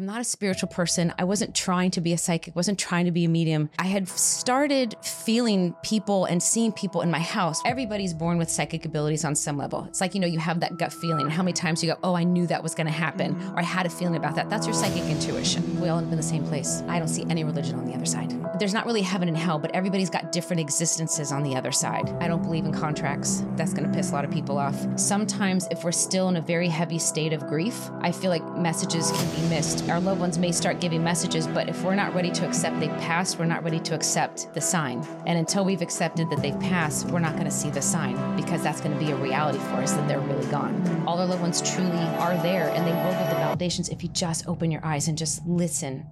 [0.00, 1.12] I'm not a spiritual person.
[1.18, 3.68] I wasn't trying to be a psychic, wasn't trying to be a medium.
[3.78, 7.60] I had started feeling people and seeing people in my house.
[7.66, 9.84] Everybody's born with psychic abilities on some level.
[9.90, 11.28] It's like, you know, you have that gut feeling.
[11.28, 13.62] How many times you go, oh, I knew that was going to happen, or I
[13.62, 14.48] had a feeling about that.
[14.48, 15.78] That's your psychic intuition.
[15.78, 16.82] We all end up in the same place.
[16.88, 18.34] I don't see any religion on the other side.
[18.58, 22.08] There's not really heaven and hell, but everybody's got different existences on the other side.
[22.20, 23.44] I don't believe in contracts.
[23.56, 24.78] That's going to piss a lot of people off.
[24.98, 29.12] Sometimes, if we're still in a very heavy state of grief, I feel like messages
[29.12, 29.89] can be missed.
[29.90, 32.90] Our loved ones may start giving messages, but if we're not ready to accept they've
[32.98, 35.04] passed, we're not ready to accept the sign.
[35.26, 38.62] And until we've accepted that they've passed, we're not going to see the sign because
[38.62, 41.04] that's going to be a reality for us that they're really gone.
[41.08, 44.08] All our loved ones truly are there and they will give the validations if you
[44.10, 46.06] just open your eyes and just listen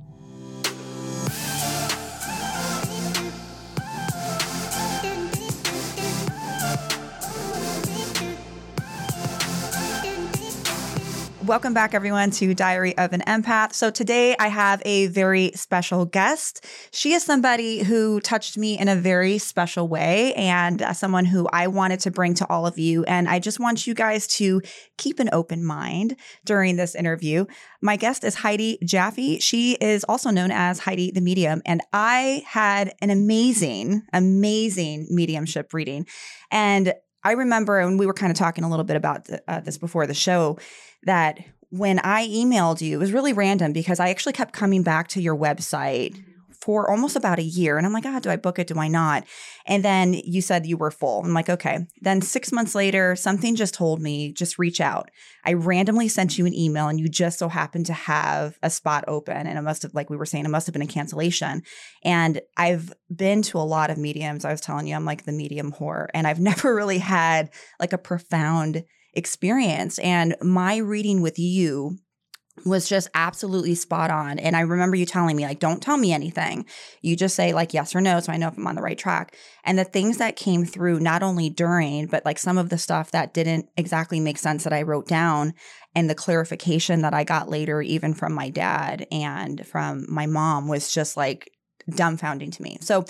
[11.48, 13.72] Welcome back, everyone, to Diary of an Empath.
[13.72, 16.62] So, today I have a very special guest.
[16.90, 21.48] She is somebody who touched me in a very special way and uh, someone who
[21.50, 23.02] I wanted to bring to all of you.
[23.04, 24.60] And I just want you guys to
[24.98, 27.46] keep an open mind during this interview.
[27.80, 29.38] My guest is Heidi Jaffe.
[29.38, 31.62] She is also known as Heidi the Medium.
[31.64, 36.06] And I had an amazing, amazing mediumship reading.
[36.50, 36.92] And
[37.24, 40.06] I remember, and we were kind of talking a little bit about uh, this before
[40.06, 40.58] the show,
[41.04, 41.38] that
[41.70, 45.22] when I emailed you, it was really random because I actually kept coming back to
[45.22, 46.16] your website
[46.60, 47.78] for almost about a year.
[47.78, 48.66] And I'm like, ah, oh, do I book it?
[48.66, 49.24] Do I not?
[49.64, 51.22] And then you said you were full.
[51.24, 51.86] I'm like, okay.
[52.00, 55.10] Then six months later, something just told me, just reach out.
[55.44, 59.04] I randomly sent you an email and you just so happened to have a spot
[59.06, 59.46] open.
[59.46, 61.62] And it must have, like we were saying, it must have been a cancellation.
[62.02, 64.44] And I've been to a lot of mediums.
[64.44, 66.08] I was telling you, I'm like the medium whore.
[66.12, 68.84] And I've never really had like a profound
[69.18, 69.98] experience.
[69.98, 71.98] And my reading with you
[72.64, 74.38] was just absolutely spot on.
[74.38, 76.66] And I remember you telling me, like, don't tell me anything.
[77.02, 78.98] You just say, like, yes or no, so I know if I'm on the right
[78.98, 79.36] track.
[79.64, 83.10] And the things that came through, not only during, but like some of the stuff
[83.12, 85.54] that didn't exactly make sense that I wrote down,
[85.94, 90.68] and the clarification that I got later, even from my dad and from my mom,
[90.68, 91.50] was just like
[91.90, 92.78] dumbfounding to me.
[92.80, 93.04] So,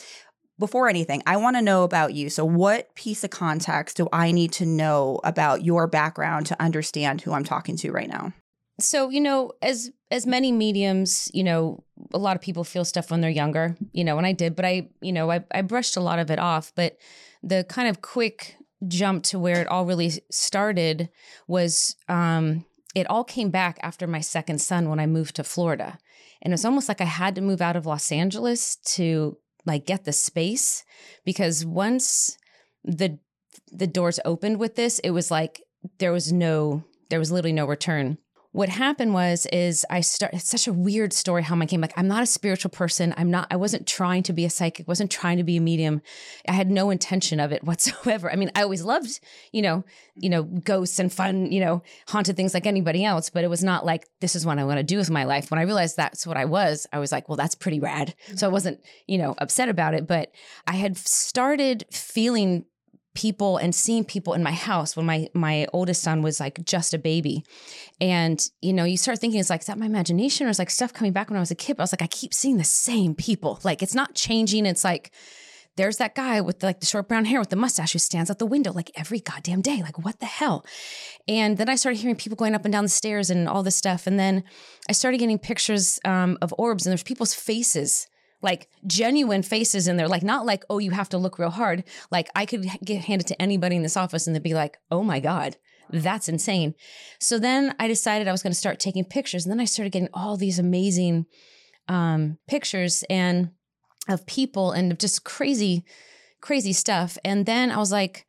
[0.59, 2.31] before anything, I want to know about you.
[2.31, 7.21] So, what piece of context do I need to know about your background to understand
[7.21, 8.33] who I'm talking to right now?
[8.81, 13.11] So, you know, as as many mediums, you know, a lot of people feel stuff
[13.11, 15.97] when they're younger, you know, and I did, but I, you know, I, I brushed
[15.97, 16.73] a lot of it off.
[16.75, 16.97] But
[17.43, 21.09] the kind of quick jump to where it all really started
[21.47, 22.65] was um,
[22.95, 25.99] it all came back after my second son when I moved to Florida.
[26.41, 29.37] And it's almost like I had to move out of Los Angeles to
[29.69, 30.85] like get the space
[31.25, 32.37] because once
[32.83, 33.19] the
[33.71, 35.63] the doors opened with this, it was like
[35.99, 38.19] there was no there was literally no return
[38.59, 41.97] what happened was is I start it's such a weird story how I came like
[41.97, 43.15] I'm not a spiritual person.
[43.17, 46.03] I'm not I wasn't trying to be a psychic, wasn't trying to be a medium.
[46.49, 48.33] I had no intention of it whatsoever.
[48.33, 49.21] I mean, I always loved,
[49.53, 49.85] you know,
[50.17, 53.63] you know, ghosts and fun, you know, haunted things like anybody else, but it was
[53.63, 55.53] not like this is what I want to do with my life.
[55.53, 58.17] When I realized that's what I was, I was like, well, that's pretty rad.
[58.35, 60.33] So I wasn't, you know, upset about it, but
[60.67, 62.65] I had started feeling
[63.19, 66.95] people and seeing people in my house when my my oldest son was like just
[66.95, 67.45] a baby.
[68.01, 70.71] And you know you start thinking it's like is that my imagination or is like
[70.71, 71.77] stuff coming back when i was a kid?
[71.77, 73.59] But i was like i keep seeing the same people.
[73.65, 74.67] Like it's not changing.
[74.67, 75.11] It's like
[75.77, 78.39] there's that guy with like the short brown hair with the mustache who stands out
[78.39, 79.83] the window like every goddamn day.
[79.83, 80.65] Like what the hell?
[81.27, 83.77] And then i started hearing people going up and down the stairs and all this
[83.77, 84.07] stuff.
[84.07, 84.45] And then
[84.89, 88.07] i started getting pictures um, of orbs and there's people's faces
[88.43, 90.09] like genuine faces in there.
[90.09, 91.85] Like not like oh you have to look real hard.
[92.11, 95.03] Like i could get handed to anybody in this office and they'd be like oh
[95.03, 95.57] my god
[95.91, 96.75] that's insane.
[97.19, 99.93] So then i decided i was going to start taking pictures and then i started
[99.93, 101.27] getting all these amazing
[101.89, 103.51] um, pictures and
[104.09, 105.85] of people and just crazy
[106.41, 107.19] crazy stuff.
[107.25, 108.27] And then i was like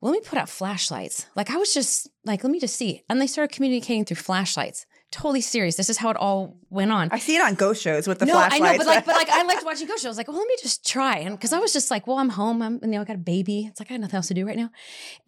[0.00, 1.26] let me put out flashlights.
[1.36, 3.02] Like i was just like let me just see.
[3.08, 5.76] And they started communicating through flashlights totally serious.
[5.76, 7.08] This is how it all went on.
[7.12, 8.62] I see it on ghost shows with the no, flashlights.
[8.62, 10.06] I know, but like, but like, I liked watching ghost shows.
[10.06, 12.18] I was like, well, let me just try, and because I was just like, well,
[12.18, 12.62] I'm home.
[12.62, 13.66] I'm, you know, I got a baby.
[13.66, 14.70] It's like I have nothing else to do right now,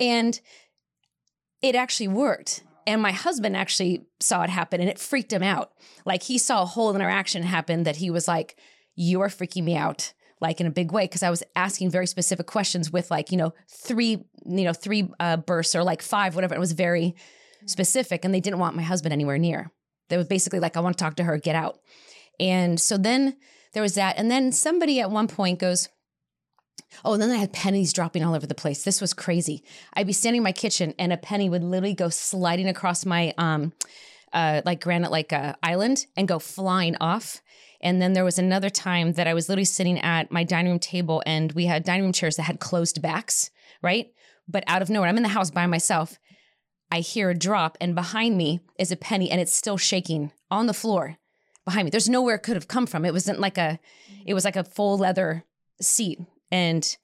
[0.00, 0.40] and
[1.62, 2.64] it actually worked.
[2.86, 5.72] And my husband actually saw it happen, and it freaked him out.
[6.04, 8.56] Like he saw a whole interaction happen that he was like,
[8.96, 12.06] "You are freaking me out." like in a big way because I was asking very
[12.06, 16.34] specific questions with like you know three you know three uh, bursts or like five
[16.34, 16.54] whatever.
[16.54, 17.14] It was very
[17.66, 19.70] specific, and they didn't want my husband anywhere near.
[20.08, 21.78] They were basically like, I want to talk to her, get out.
[22.38, 23.36] And so then
[23.72, 24.18] there was that.
[24.18, 25.88] And then somebody at one point goes,
[27.04, 28.84] Oh, and then I had pennies dropping all over the place.
[28.84, 29.64] This was crazy.
[29.94, 33.34] I'd be standing in my kitchen and a penny would literally go sliding across my
[33.36, 33.72] um
[34.32, 37.40] uh, like Granite like uh, Island and go flying off.
[37.80, 40.80] And then there was another time that I was literally sitting at my dining room
[40.80, 43.50] table and we had dining room chairs that had closed backs,
[43.80, 44.08] right?
[44.48, 46.18] But out of nowhere, I'm in the house by myself.
[46.94, 50.68] I hear a drop, and behind me is a penny, and it's still shaking on
[50.68, 51.18] the floor
[51.64, 51.90] behind me.
[51.90, 53.04] There's nowhere it could have come from.
[53.04, 53.80] It wasn't like a,
[54.24, 55.42] it was like a full leather
[55.80, 56.20] seat.
[56.52, 56.96] And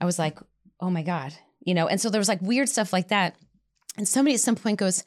[0.00, 0.38] I was like,
[0.78, 1.88] oh my God, you know?
[1.88, 3.34] And so there was like weird stuff like that.
[3.96, 5.02] And somebody at some point goes,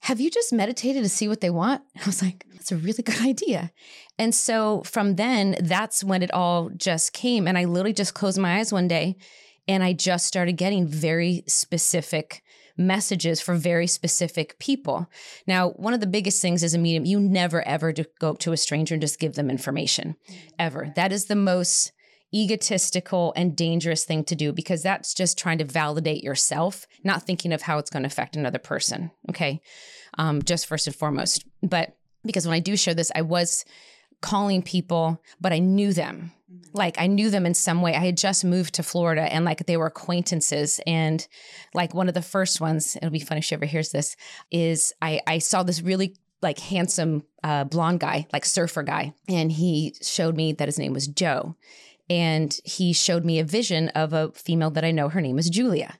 [0.00, 1.82] have you just meditated to see what they want?
[2.02, 3.70] I was like, that's a really good idea.
[4.18, 7.46] And so from then, that's when it all just came.
[7.46, 9.18] And I literally just closed my eyes one day
[9.68, 12.42] and I just started getting very specific
[12.76, 15.08] messages for very specific people.
[15.46, 18.52] Now, one of the biggest things as a medium, you never ever go up to
[18.52, 20.16] a stranger and just give them information,
[20.58, 20.92] ever.
[20.96, 21.92] That is the most
[22.34, 27.52] egotistical and dangerous thing to do because that's just trying to validate yourself, not thinking
[27.52, 29.10] of how it's going to affect another person.
[29.28, 29.60] Okay.
[30.18, 31.44] Um, just first and foremost.
[31.62, 33.64] But because when I do share this, I was
[34.22, 36.32] calling people, but I knew them.
[36.50, 36.70] Mm-hmm.
[36.72, 37.94] Like I knew them in some way.
[37.94, 40.80] I had just moved to Florida and like they were acquaintances.
[40.86, 41.26] And
[41.74, 44.16] like one of the first ones, it'll be funny if she ever hears this,
[44.50, 49.12] is I, I saw this really like handsome uh, blonde guy, like surfer guy.
[49.28, 51.56] And he showed me that his name was Joe.
[52.10, 55.08] And he showed me a vision of a female that I know.
[55.08, 55.98] Her name is Julia.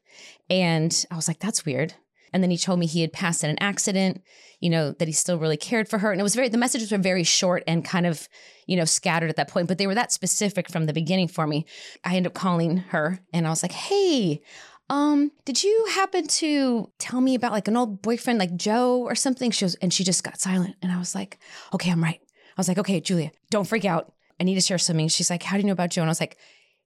[0.50, 1.94] And I was like, that's weird.
[2.32, 4.22] And then he told me he had passed in an accident,
[4.60, 6.12] you know, that he still really cared for her.
[6.12, 8.28] And it was very, the messages were very short and kind of,
[8.66, 11.46] you know, scattered at that point, but they were that specific from the beginning for
[11.46, 11.66] me.
[12.04, 14.40] I ended up calling her and I was like, hey,
[14.88, 19.14] um, did you happen to tell me about like an old boyfriend like Joe or
[19.14, 19.50] something?
[19.50, 20.76] She was, and she just got silent.
[20.82, 21.38] And I was like,
[21.74, 22.20] okay, I'm right.
[22.22, 24.12] I was like, okay, Julia, don't freak out.
[24.38, 25.08] I need to share something.
[25.08, 26.02] She's like, how do you know about Joe?
[26.02, 26.36] And I was like,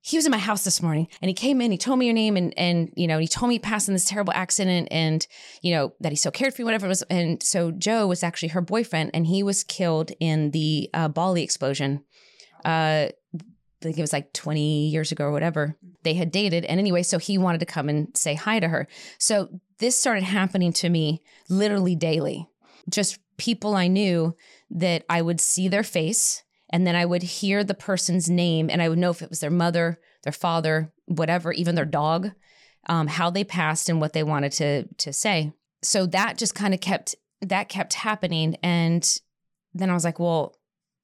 [0.06, 2.14] he was in my house this morning and he came in, he told me your
[2.14, 5.26] name and and you know, he told me he passed in this terrible accident and
[5.62, 7.02] you know, that he so cared for you, whatever it was.
[7.10, 11.42] And so Joe was actually her boyfriend and he was killed in the uh, Bali
[11.42, 12.04] explosion.
[12.64, 15.76] Uh I think it was like 20 years ago or whatever.
[16.02, 16.64] They had dated.
[16.64, 18.88] And anyway, so he wanted to come and say hi to her.
[19.18, 19.48] So
[19.78, 22.48] this started happening to me literally daily.
[22.88, 24.34] Just people I knew
[24.70, 28.82] that I would see their face and then I would hear the person's name and
[28.82, 32.32] I would know if it was their mother, their father, whatever, even their dog,
[32.88, 35.52] um, how they passed and what they wanted to to say.
[35.82, 38.56] So that just kind of kept that kept happening.
[38.62, 39.20] And
[39.74, 40.56] then I was like, well,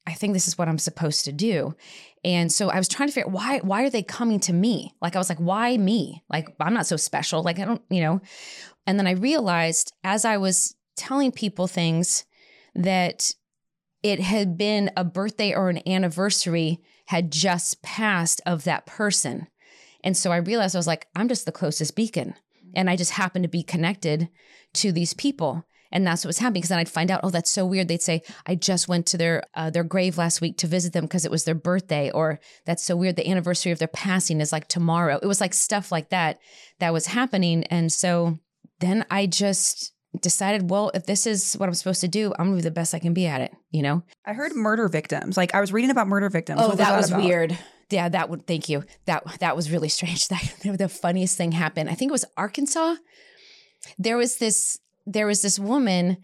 [0.07, 1.77] I think this is what I'm supposed to do.
[2.25, 4.95] And so I was trying to figure out why why are they coming to me?
[5.01, 6.23] Like I was like, why me?
[6.29, 7.43] Like I'm not so special.
[7.43, 8.21] Like I don't, you know.
[8.87, 12.25] And then I realized as I was telling people things
[12.75, 13.33] that
[14.03, 19.49] it had been a birthday or an anniversary had just passed of that person.
[20.05, 22.35] And so I realized I was like, I'm just the closest beacon.
[22.75, 24.29] And I just happened to be connected
[24.75, 25.65] to these people.
[25.93, 26.63] And that's what was happening.
[26.63, 27.87] Because then I'd find out, oh, that's so weird.
[27.87, 31.05] They'd say, I just went to their uh, their grave last week to visit them
[31.05, 33.17] because it was their birthday, or that's so weird.
[33.17, 35.19] The anniversary of their passing is like tomorrow.
[35.23, 36.39] It was like stuff like that
[36.79, 37.65] that was happening.
[37.65, 38.39] And so
[38.81, 42.57] then I just decided, well, if this is what I'm supposed to do, I'm gonna
[42.57, 44.03] be the best I can be at it, you know?
[44.27, 45.37] I heard murder victims.
[45.37, 46.61] Like I was reading about murder victims.
[46.63, 47.59] Oh, that, that was weird.
[47.91, 48.85] Yeah, that would thank you.
[49.07, 50.29] That that was really strange.
[50.29, 50.43] That
[50.79, 51.91] the funniest thing happened.
[51.91, 52.97] I think it was Arkansas.
[53.99, 56.19] There was this there was this woman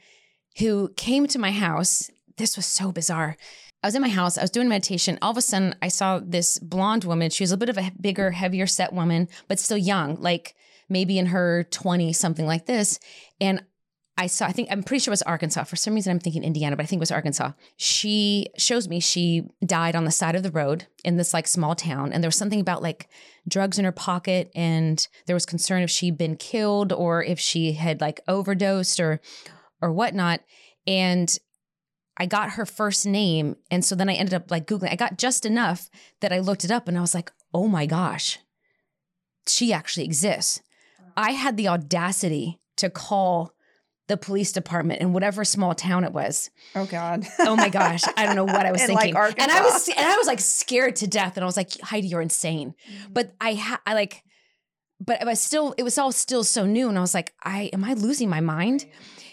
[0.59, 2.11] who came to my house.
[2.37, 3.37] This was so bizarre.
[3.83, 5.19] I was in my house, I was doing meditation.
[5.23, 7.31] All of a sudden, I saw this blonde woman.
[7.31, 10.57] She was a bit of a bigger, heavier set woman, but still young, like
[10.89, 12.99] maybe in her 20s, something like this.
[13.41, 13.63] And
[14.19, 15.63] I saw, I think, I'm pretty sure it was Arkansas.
[15.63, 17.53] For some reason, I'm thinking Indiana, but I think it was Arkansas.
[17.77, 21.77] She shows me she died on the side of the road in this like small
[21.77, 22.13] town.
[22.13, 23.09] And there was something about like
[23.49, 24.51] drugs in her pocket.
[24.57, 29.21] And there was concern if she'd been killed or if she had like overdosed or,
[29.81, 30.41] or whatnot.
[30.85, 31.39] And
[32.17, 33.55] I got her first name.
[33.71, 34.91] And so then I ended up like Googling.
[34.91, 35.89] I got just enough
[36.23, 38.41] that I looked it up and I was like, oh my gosh,
[39.47, 40.61] she actually exists.
[41.17, 43.53] I had the audacity to call
[44.09, 46.51] the police department in whatever small town it was.
[46.75, 47.27] Oh God.
[47.41, 48.03] oh my gosh.
[48.17, 49.15] I don't know what I was thinking.
[49.15, 51.37] Like and I was and I was like scared to death.
[51.37, 52.75] And I was like, Heidi, you're insane.
[52.91, 53.13] Mm-hmm.
[53.13, 54.25] But I had I like,
[55.01, 56.89] but I was still, it was all still so new.
[56.89, 58.87] And I was like, I am I losing my mind?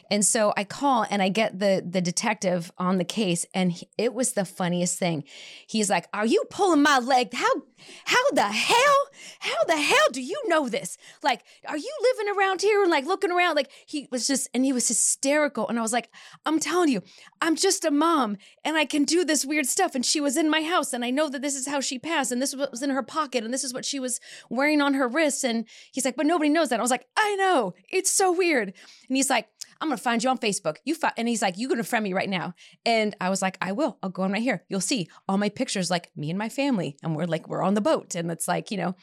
[0.09, 3.89] And so I call and I get the the detective on the case, and he,
[3.97, 5.23] it was the funniest thing.
[5.67, 7.33] He's like, "Are you pulling my leg?
[7.33, 7.63] How
[8.05, 8.95] how the hell
[9.39, 10.97] how the hell do you know this?
[11.23, 13.55] Like, are you living around here and like looking around?
[13.55, 16.09] Like he was just and he was hysterical, and I was like,
[16.45, 17.01] I'm telling you,
[17.41, 19.95] I'm just a mom, and I can do this weird stuff.
[19.95, 22.31] And she was in my house, and I know that this is how she passed,
[22.31, 24.19] and this was in her pocket, and this is what she was
[24.49, 25.43] wearing on her wrists.
[25.43, 26.79] And he's like, but nobody knows that.
[26.79, 28.73] I was like, I know, it's so weird.
[29.07, 29.47] And he's like,
[29.81, 30.77] I'm gonna find you on Facebook.
[30.85, 32.53] You fi-, and he's like, you gonna friend me right now?
[32.85, 33.97] And I was like, I will.
[34.01, 34.63] I'll go on right here.
[34.69, 37.73] You'll see all my pictures, like me and my family, and we're like we're on
[37.73, 38.95] the boat, and it's like you know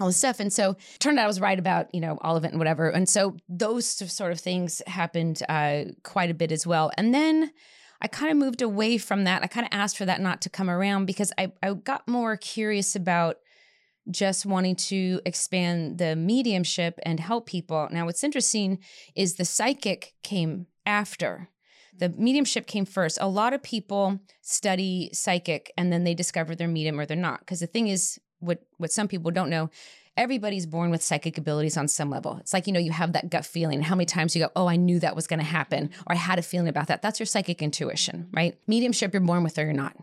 [0.00, 0.40] all this stuff.
[0.40, 2.88] And so turned out I was right about, you know, all of it and whatever.
[2.88, 6.90] And so those sort of things happened uh, quite a bit as well.
[6.96, 7.52] And then
[8.00, 9.42] I kind of moved away from that.
[9.42, 12.36] I kind of asked for that not to come around because I, I got more
[12.36, 13.36] curious about
[14.10, 17.88] just wanting to expand the mediumship and help people.
[17.90, 18.78] Now, what's interesting
[19.14, 21.48] is the psychic came after.
[21.96, 23.18] The mediumship came first.
[23.20, 27.40] A lot of people study psychic and then they discover they're medium or they're not.
[27.40, 29.70] Because the thing is, what what some people don't know
[30.16, 32.36] everybody's born with psychic abilities on some level.
[32.38, 33.82] It's like, you know, you have that gut feeling.
[33.82, 36.16] How many times you go, oh, I knew that was going to happen, or I
[36.16, 37.02] had a feeling about that.
[37.02, 38.56] That's your psychic intuition, right?
[38.66, 39.96] Mediumship, you're born with or you're not.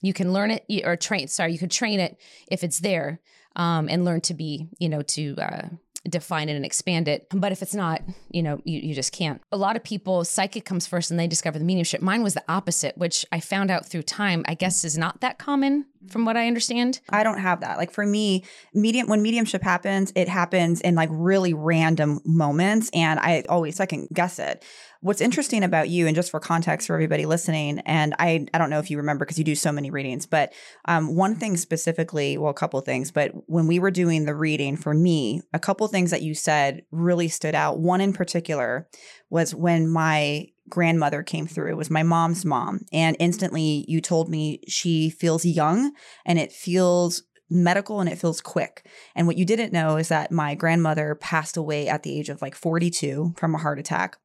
[0.00, 3.20] You can learn it or train, sorry, you could train it if it's there
[3.56, 5.68] um, and learn to be, you know, to, uh,
[6.08, 7.26] define it and expand it.
[7.30, 9.40] But if it's not, you know, you, you just can't.
[9.52, 12.00] A lot of people, psychic comes first and they discover the mediumship.
[12.00, 15.38] Mine was the opposite, which I found out through time, I guess is not that
[15.38, 17.00] common from what I understand.
[17.10, 17.78] I don't have that.
[17.78, 23.18] Like for me, medium when mediumship happens, it happens in like really random moments and
[23.18, 24.64] I always second guess it.
[25.00, 28.70] What's interesting about you, and just for context for everybody listening, and I I don't
[28.70, 30.52] know if you remember because you do so many readings, but
[30.86, 34.76] um, one thing specifically, well, a couple things, but when we were doing the reading
[34.76, 37.78] for me, a couple things that you said really stood out.
[37.78, 38.88] One in particular
[39.30, 41.70] was when my grandmother came through.
[41.70, 45.92] It was my mom's mom, and instantly you told me she feels young
[46.26, 48.84] and it feels medical and it feels quick.
[49.14, 52.42] And what you didn't know is that my grandmother passed away at the age of
[52.42, 54.18] like 42 from a heart attack.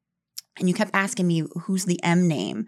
[0.58, 2.66] And you kept asking me, who's the M name?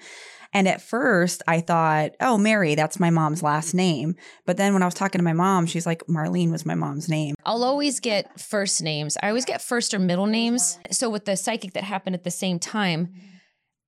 [0.53, 4.15] And at first I thought, oh, Mary, that's my mom's last name.
[4.45, 7.09] But then when I was talking to my mom, she's like, Marlene was my mom's
[7.09, 7.35] name.
[7.45, 9.17] I'll always get first names.
[9.23, 10.79] I always get first or middle names.
[10.91, 13.13] So with the psychic that happened at the same time,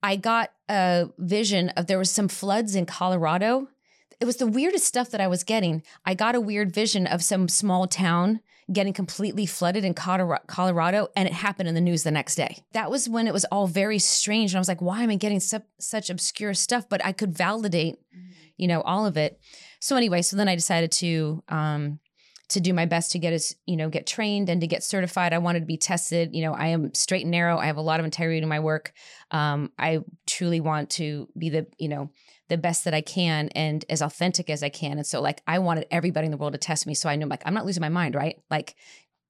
[0.02, 3.68] I got a vision of there was some floods in Colorado.
[4.20, 5.82] It was the weirdest stuff that I was getting.
[6.04, 8.40] I got a weird vision of some small town
[8.70, 12.58] getting completely flooded in Colorado, and it happened in the news the next day.
[12.72, 14.52] That was when it was all very strange.
[14.52, 16.88] And I was like, why am I getting su- such obscure stuff?
[16.88, 17.96] But I could validate,
[18.56, 19.40] you know, all of it.
[19.80, 21.98] So anyway, so then I decided to um,
[22.48, 25.32] to do my best to get as you know get trained and to get certified.
[25.32, 26.34] I wanted to be tested.
[26.34, 27.58] You know i am straight and narrow.
[27.58, 28.92] I have a lot of integrity in my work.
[29.30, 32.10] Um, i truly want to be the you know
[32.48, 34.98] the best that i can and as authentic as i can.
[34.98, 37.26] And so like i wanted everybody in the world to test me so i knew
[37.26, 38.40] like i'm not losing my mind right?
[38.50, 38.74] Like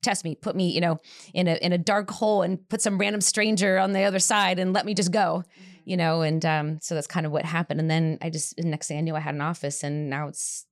[0.00, 0.98] test me put me you know
[1.34, 4.60] in a in a dark hole and put some random stranger on the other side
[4.60, 5.44] and let me just go
[5.84, 6.20] you know?
[6.20, 7.80] And um, so that's kind of what happened.
[7.80, 10.28] And then i just the next thing i knew i had an office and now
[10.28, 10.66] it's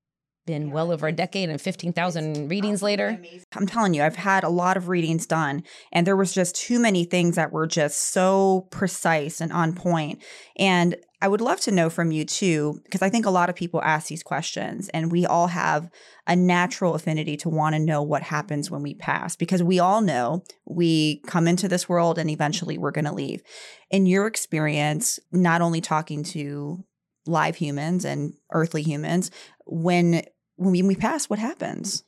[0.46, 3.20] been well over a decade and 15,000 readings later.
[3.54, 6.78] I'm telling you, I've had a lot of readings done, and there was just too
[6.78, 10.22] many things that were just so precise and on point.
[10.56, 13.56] And I would love to know from you too, because I think a lot of
[13.56, 15.90] people ask these questions, and we all have
[16.26, 20.00] a natural affinity to want to know what happens when we pass, because we all
[20.00, 23.42] know we come into this world and eventually we're going to leave.
[23.90, 26.84] In your experience, not only talking to
[27.26, 29.30] live humans and earthly humans,
[29.66, 30.22] when
[30.56, 32.04] when we pass, what happens?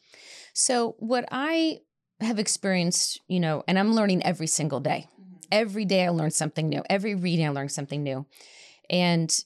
[0.52, 1.78] So, what I
[2.20, 5.06] have experienced, you know, and I'm learning every single day.
[5.20, 5.34] Mm-hmm.
[5.52, 6.82] Every day I learn something new.
[6.90, 8.26] Every reading I learn something new.
[8.90, 9.36] And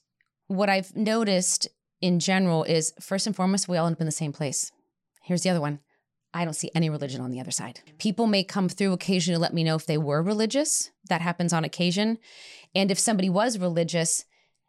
[0.46, 1.68] what I've noticed
[2.00, 4.72] in general is first and foremost, we all end up in the same place.
[5.22, 5.80] Here's the other one.
[6.34, 7.80] I don't see any religion on the other side.
[7.98, 10.90] People may come through occasionally to let me know if they were religious.
[11.08, 12.18] That happens on occasion.
[12.74, 14.24] And if somebody was religious,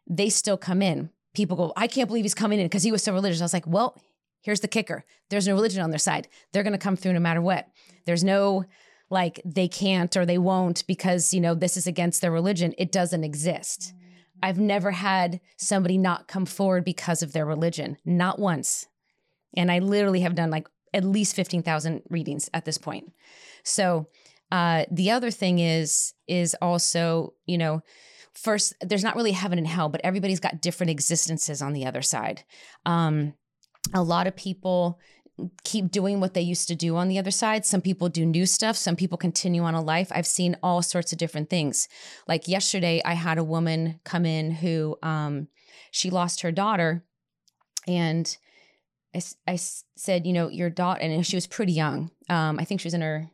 [0.06, 1.10] they still come in.
[1.32, 3.40] People go, I can't believe he's coming in because he was so religious.
[3.40, 3.98] I was like, well,
[4.44, 6.28] Here's the kicker there's no religion on their side.
[6.52, 7.66] They're going to come through no matter what.
[8.04, 8.64] There's no
[9.10, 12.74] like they can't or they won't because, you know, this is against their religion.
[12.78, 13.94] It doesn't exist.
[14.42, 18.86] I've never had somebody not come forward because of their religion, not once.
[19.56, 23.12] And I literally have done like at least 15,000 readings at this point.
[23.62, 24.08] So,
[24.52, 27.82] uh, the other thing is, is also, you know,
[28.34, 32.02] first, there's not really heaven and hell, but everybody's got different existences on the other
[32.02, 32.44] side.
[32.84, 33.34] Um,
[33.92, 34.98] a lot of people
[35.64, 37.66] keep doing what they used to do on the other side.
[37.66, 38.76] Some people do new stuff.
[38.76, 40.12] Some people continue on a life.
[40.14, 41.88] I've seen all sorts of different things.
[42.28, 45.48] Like yesterday, I had a woman come in who um,
[45.90, 47.04] she lost her daughter,
[47.88, 48.36] and
[49.14, 52.10] I, I said, you know, your daughter, and she was pretty young.
[52.28, 53.28] Um, I think she was in her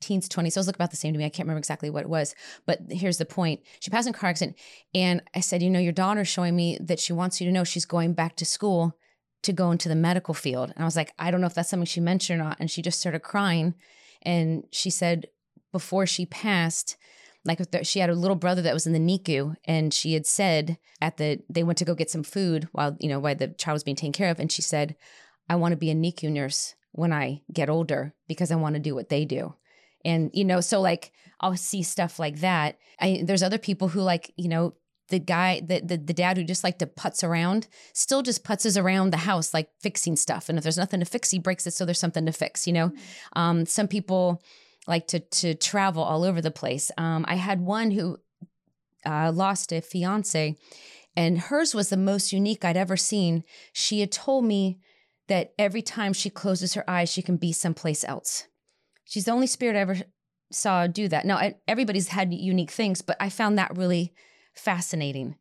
[0.00, 0.52] teens, 20s.
[0.52, 1.24] So it was look about the same to me.
[1.24, 2.34] I can't remember exactly what it was.
[2.66, 3.60] But here's the point.
[3.80, 4.58] She passed in a car accident.
[4.94, 7.64] And I said, you know, your daughter's showing me that she wants you to know
[7.64, 8.96] she's going back to school
[9.42, 10.72] to go into the medical field.
[10.74, 12.56] And I was like, I don't know if that's something she mentioned or not.
[12.58, 13.74] And she just started crying.
[14.22, 15.26] And she said
[15.72, 16.96] before she passed,
[17.46, 20.78] like she had a little brother that was in the NICU, and she had said
[21.00, 23.74] at the they went to go get some food while you know while the child
[23.74, 24.96] was being taken care of, and she said,
[25.48, 28.80] "I want to be a NICU nurse when I get older because I want to
[28.80, 29.54] do what they do."
[30.04, 32.78] And you know, so like I'll see stuff like that.
[33.00, 34.74] I, there's other people who like you know
[35.08, 38.80] the guy the, the the dad who just like to putz around still just putzes
[38.80, 41.72] around the house like fixing stuff and if there's nothing to fix he breaks it
[41.72, 43.38] so there's something to fix you know mm-hmm.
[43.38, 44.42] um, some people
[44.86, 46.90] like to to travel all over the place.
[46.96, 48.18] Um, I had one who
[49.04, 50.56] uh, lost a fiance,
[51.16, 53.44] and hers was the most unique I'd ever seen.
[53.72, 54.78] She had told me
[55.28, 58.46] that every time she closes her eyes, she can be someplace else.
[59.04, 59.96] She's the only spirit I ever
[60.52, 61.24] saw do that.
[61.24, 64.12] Now, everybody's had unique things, but I found that really
[64.56, 65.36] fascinating.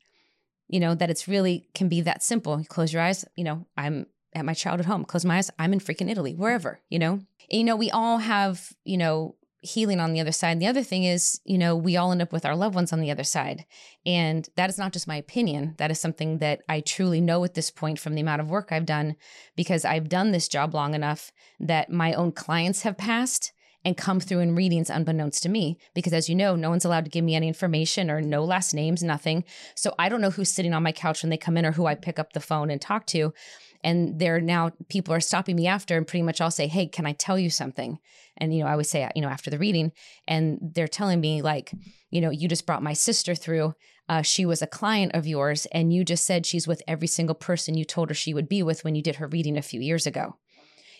[0.67, 2.59] You know, that it's really can be that simple.
[2.59, 5.73] You close your eyes, you know, I'm at my childhood home, close my eyes, I'm
[5.73, 7.21] in freaking Italy, wherever, you know?
[7.49, 10.51] you know, we all have, you know, healing on the other side.
[10.51, 12.93] And the other thing is, you know, we all end up with our loved ones
[12.93, 13.65] on the other side.
[14.05, 15.73] And that is not just my opinion.
[15.77, 18.71] That is something that I truly know at this point from the amount of work
[18.71, 19.15] I've done
[19.55, 23.53] because I've done this job long enough that my own clients have passed
[23.85, 25.77] and come through in readings unbeknownst to me.
[25.93, 28.73] Because as you know, no one's allowed to give me any information or no last
[28.73, 29.45] names, nothing.
[29.75, 31.85] So I don't know who's sitting on my couch when they come in or who
[31.85, 33.31] I pick up the phone and talk to
[33.85, 37.05] and there now people are stopping me after and pretty much I'll say, "Hey, can
[37.05, 37.99] I tell you something?"
[38.37, 39.91] And you know, I always say, you know, after the reading,
[40.27, 41.71] and they're telling me like,
[42.09, 43.75] you know, you just brought my sister through.
[44.09, 47.35] Uh, she was a client of yours, and you just said she's with every single
[47.35, 49.79] person you told her she would be with when you did her reading a few
[49.79, 50.35] years ago.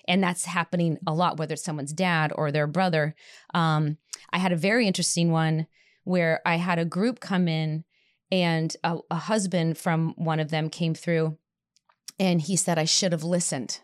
[0.08, 3.16] And that's happening a lot, whether it's someone's dad or their brother.
[3.54, 3.98] Um,
[4.32, 5.68] I had a very interesting one
[6.04, 7.84] where I had a group come in,
[8.32, 11.38] and a, a husband from one of them came through
[12.20, 13.80] and he said I should have listened.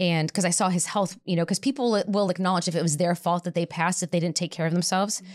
[0.00, 2.96] And because I saw his health, you know, because people will acknowledge if it was
[2.96, 5.20] their fault that they passed if they didn't take care of themselves.
[5.20, 5.32] Mm-hmm.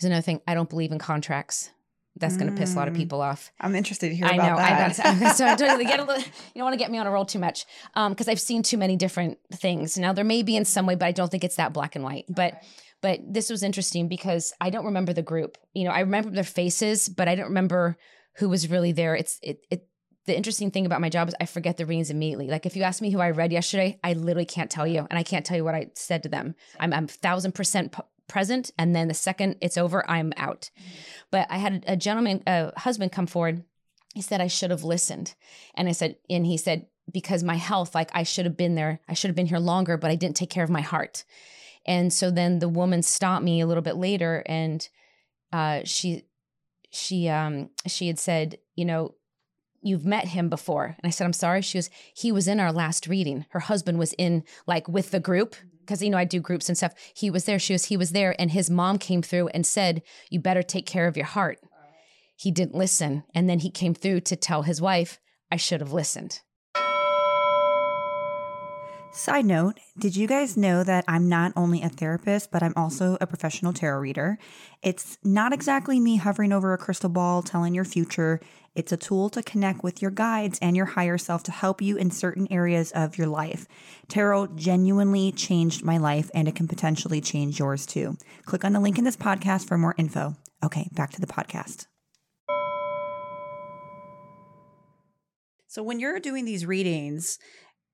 [0.00, 0.40] There's another thing.
[0.46, 1.70] I don't believe in contracts.
[2.18, 2.98] That's going to piss a lot of mm.
[2.98, 3.50] people off.
[3.60, 5.06] I'm interested to hear I about know, that.
[5.06, 5.32] I know.
[5.32, 7.24] so I don't, get a little, you don't want to get me on a roll
[7.24, 9.96] too much because um, I've seen too many different things.
[9.98, 12.04] Now there may be in some way, but I don't think it's that black and
[12.04, 12.24] white.
[12.28, 12.66] But okay.
[13.00, 15.58] but this was interesting because I don't remember the group.
[15.74, 17.96] You know, I remember their faces, but I don't remember
[18.36, 19.14] who was really there.
[19.14, 19.88] It's it it
[20.28, 22.48] the interesting thing about my job is I forget the readings immediately.
[22.48, 25.18] Like if you ask me who I read yesterday, I literally can't tell you, and
[25.18, 26.54] I can't tell you what I said to them.
[26.78, 27.94] I'm I'm thousand percent
[28.28, 30.70] present, and then the second it's over, I'm out.
[31.30, 33.64] But I had a gentleman, a husband, come forward.
[34.14, 35.34] He said I should have listened,
[35.74, 39.00] and I said, and he said because my health, like I should have been there,
[39.08, 41.24] I should have been here longer, but I didn't take care of my heart.
[41.86, 44.86] And so then the woman stopped me a little bit later, and
[45.52, 46.24] uh, she
[46.90, 49.14] she um she had said, you know,
[49.82, 50.84] you've met him before.
[50.86, 51.62] And I said, I'm sorry.
[51.62, 53.46] She was, he was in our last reading.
[53.50, 55.56] Her husband was in like with the group
[55.88, 56.92] because, you know, I do groups and stuff.
[57.14, 57.58] He was there.
[57.58, 58.36] She was, he was there.
[58.38, 61.58] And his mom came through and said, You better take care of your heart.
[62.36, 63.24] He didn't listen.
[63.34, 65.18] And then he came through to tell his wife,
[65.50, 66.40] I should have listened.
[69.10, 73.16] Side note, did you guys know that I'm not only a therapist, but I'm also
[73.20, 74.38] a professional tarot reader?
[74.82, 78.38] It's not exactly me hovering over a crystal ball telling your future.
[78.74, 81.96] It's a tool to connect with your guides and your higher self to help you
[81.96, 83.66] in certain areas of your life.
[84.08, 88.16] Tarot genuinely changed my life and it can potentially change yours too.
[88.44, 90.36] Click on the link in this podcast for more info.
[90.62, 91.86] Okay, back to the podcast.
[95.70, 97.38] So, when you're doing these readings,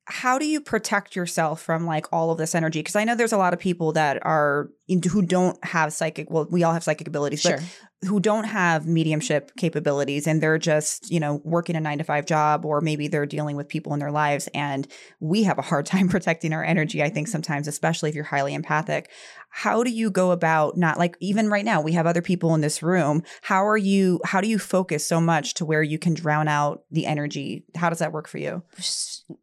[0.06, 2.80] how do you protect yourself from like all of this energy?
[2.80, 6.30] Because I know there's a lot of people that are who don't have psychic.
[6.30, 7.56] Well, we all have psychic abilities, sure.
[7.56, 12.04] but who don't have mediumship capabilities, and they're just you know working a nine to
[12.04, 14.86] five job, or maybe they're dealing with people in their lives, and
[15.20, 17.02] we have a hard time protecting our energy.
[17.02, 19.10] I think sometimes, especially if you're highly empathic.
[19.48, 22.60] How do you go about not like even right now we have other people in
[22.60, 23.22] this room.
[23.40, 24.20] How are you?
[24.24, 27.64] How do you focus so much to where you can drown out the energy?
[27.74, 28.62] How does that work for you?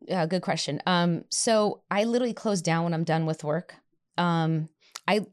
[0.06, 0.82] Yeah, good question.
[0.86, 3.76] Um, so I literally close down when I'm done with work.
[4.18, 4.70] Um,
[5.08, 5.26] I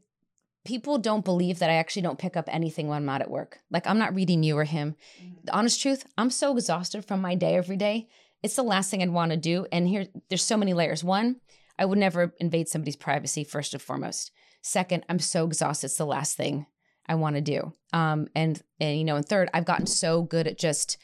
[0.65, 3.59] people don't believe that I actually don't pick up anything when I'm not at work.
[3.71, 4.95] Like I'm not reading you or him.
[5.21, 5.35] Mm-hmm.
[5.45, 8.07] The honest truth, I'm so exhausted from my day every day.
[8.43, 9.65] It's the last thing I'd want to do.
[9.71, 11.03] And here, there's so many layers.
[11.03, 11.37] One,
[11.77, 14.31] I would never invade somebody's privacy first and foremost.
[14.61, 15.87] Second, I'm so exhausted.
[15.87, 16.65] It's the last thing
[17.07, 17.73] I want to do.
[17.93, 20.97] Um, and and you know, and third, I've gotten so good at just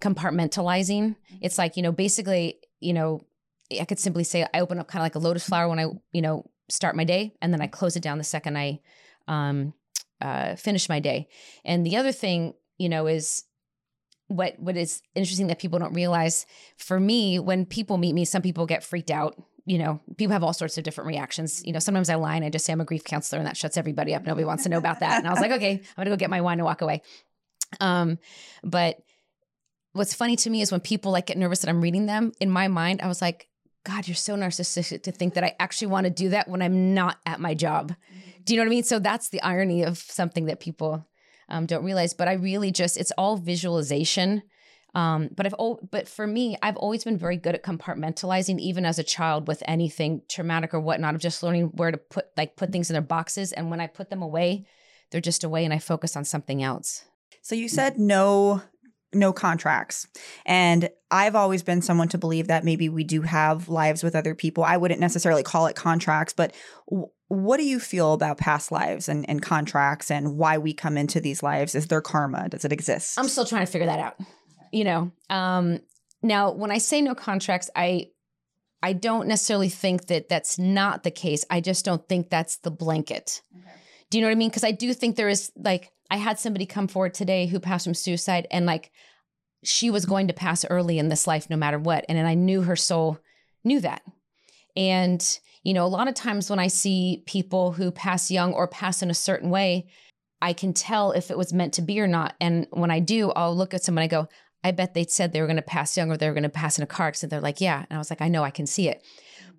[0.00, 1.02] compartmentalizing.
[1.02, 1.36] Mm-hmm.
[1.40, 3.22] It's like you know, basically, you know,
[3.78, 5.86] I could simply say I open up kind of like a lotus flower when I
[6.12, 8.80] you know start my day, and then I close it down the second I
[9.28, 9.74] um,
[10.20, 11.28] uh, finish my day.
[11.64, 13.44] And the other thing, you know, is
[14.28, 16.46] what what is interesting that people don't realize.
[16.76, 19.34] For me, when people meet me, some people get freaked out.
[19.66, 21.62] you know, people have all sorts of different reactions.
[21.64, 23.56] You know, sometimes I lie and I just say I'm a grief counselor and that
[23.56, 24.24] shuts everybody up.
[24.24, 25.18] Nobody wants to know about that.
[25.18, 27.02] And I was like, okay, I'm gonna go get my wine and walk away.
[27.78, 28.18] Um,
[28.64, 28.98] but
[29.92, 32.50] what's funny to me is when people like get nervous that I'm reading them, in
[32.50, 33.49] my mind, I was like,
[33.84, 36.92] God, you're so narcissistic to think that I actually want to do that when I'm
[36.92, 37.94] not at my job.
[38.44, 38.84] Do you know what I mean?
[38.84, 41.06] So that's the irony of something that people
[41.48, 42.12] um, don't realize.
[42.12, 44.42] But I really just, it's all visualization.
[44.94, 48.84] Um, but I've, oh, but for me, I've always been very good at compartmentalizing, even
[48.84, 52.56] as a child with anything traumatic or whatnot, of just learning where to put, like,
[52.56, 53.52] put things in their boxes.
[53.52, 54.66] And when I put them away,
[55.10, 57.04] they're just away and I focus on something else.
[57.40, 58.62] So you said no
[59.12, 60.06] no contracts.
[60.46, 64.34] And I've always been someone to believe that maybe we do have lives with other
[64.34, 64.64] people.
[64.64, 66.54] I wouldn't necessarily call it contracts, but
[66.88, 70.96] w- what do you feel about past lives and, and contracts and why we come
[70.96, 71.74] into these lives?
[71.74, 72.48] Is there karma?
[72.48, 73.18] Does it exist?
[73.18, 74.16] I'm still trying to figure that out.
[74.72, 75.80] You know, um,
[76.22, 78.08] now when I say no contracts, I
[78.82, 81.44] I don't necessarily think that that's not the case.
[81.50, 83.42] I just don't think that's the blanket.
[83.56, 83.70] Okay.
[84.08, 84.48] Do you know what I mean?
[84.48, 87.84] Because I do think there is like I had somebody come forward today who passed
[87.84, 88.90] from suicide and like
[89.62, 92.04] she was going to pass early in this life no matter what.
[92.08, 93.18] And, and I knew her soul
[93.62, 94.02] knew that.
[94.76, 98.66] And, you know, a lot of times when I see people who pass young or
[98.66, 99.88] pass in a certain way,
[100.40, 102.34] I can tell if it was meant to be or not.
[102.40, 104.28] And when I do, I'll look at someone, I go,
[104.64, 106.48] I bet they said they were going to pass young or they were going to
[106.48, 107.30] pass in a car accident.
[107.30, 107.84] They're like, yeah.
[107.88, 109.02] And I was like, I know, I can see it.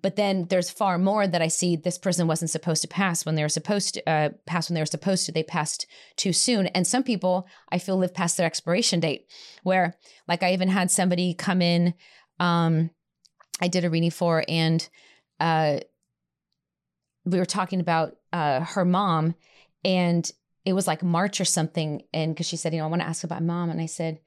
[0.02, 3.36] But then there's far more that I see this person wasn't supposed to pass when
[3.36, 5.32] they were supposed to uh, pass when they were supposed to.
[5.32, 5.86] They passed
[6.16, 6.66] too soon.
[6.68, 9.26] And some people I feel live past their expiration date,
[9.62, 9.94] where
[10.26, 11.94] like I even had somebody come in,
[12.40, 12.90] um,
[13.60, 14.86] I did a reading for, and
[15.38, 15.78] uh,
[17.24, 19.36] we were talking about uh, her mom,
[19.84, 20.28] and
[20.64, 22.02] it was like March or something.
[22.12, 23.70] And because she said, you know, I want to ask about mom.
[23.70, 24.20] And I said,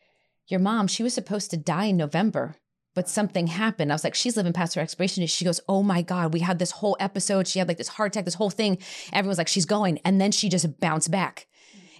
[0.47, 2.55] Your mom, she was supposed to die in November
[2.95, 3.91] but something happened.
[3.91, 5.29] I was like, she's living past her expiration date.
[5.29, 7.47] She goes, Oh my God, we had this whole episode.
[7.47, 8.79] She had like this heart attack, this whole thing.
[9.13, 9.99] Everyone's like, she's going.
[10.05, 11.47] And then she just bounced back.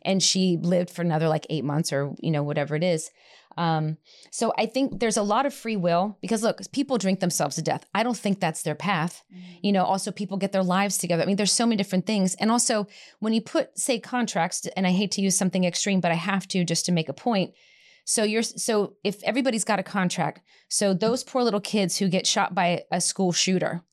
[0.04, 3.12] And she lived for another like eight months or, you know, whatever it is.
[3.58, 3.98] Um,
[4.32, 7.62] so I think there's a lot of free will because look, people drink themselves to
[7.62, 7.86] death.
[7.94, 9.24] I don't think that's their path.
[9.34, 9.42] Mm-hmm.
[9.64, 11.24] You know, also people get their lives together.
[11.24, 12.36] I mean, there's so many different things.
[12.36, 12.88] And also
[13.20, 16.48] when you put, say, contracts, and I hate to use something extreme, but I have
[16.50, 17.54] to just to make a point
[18.06, 22.26] so you're so if everybody's got a contract, so those poor little kids who get
[22.28, 23.84] shot by a school shooter,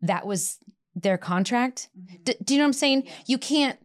[0.00, 0.58] that was
[0.94, 1.88] their contract.
[1.98, 2.22] Mm-hmm.
[2.22, 3.08] D- do you know what I'm saying?
[3.26, 3.78] You can't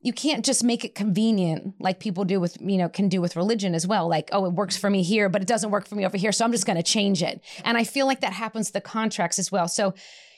[0.00, 3.36] you can't just make it convenient like people do with you know can do with
[3.36, 5.94] religion as well like oh it works for me here but it doesn't work for
[5.94, 7.40] me over here so i'm just going to change it.
[7.64, 9.66] And i feel like that happens to the contracts as well.
[9.66, 9.94] So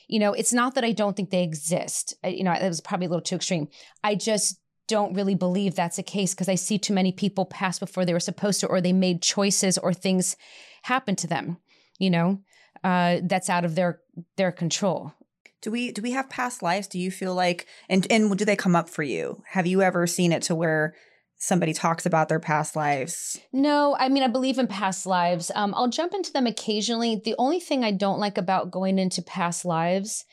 [0.09, 2.15] you know it's not that i don't think they exist.
[2.25, 3.69] You know it was probably a little too extreme.
[4.03, 7.79] I just don't really believe that's the case because I see too many people pass
[7.79, 10.37] before they were supposed to, or they made choices or things
[10.83, 11.59] happen to them,
[11.99, 12.41] you know,
[12.85, 14.01] uh, that's out of their
[14.37, 15.13] their control.
[15.63, 16.87] Do we do we have past lives?
[16.87, 19.43] Do you feel like and and do they come up for you?
[19.51, 20.95] Have you ever seen it to where
[21.39, 23.41] somebody talks about their past lives?
[23.53, 25.51] No, I mean I believe in past lives.
[25.55, 27.21] Um, I'll jump into them occasionally.
[27.25, 30.25] The only thing I don't like about going into past lives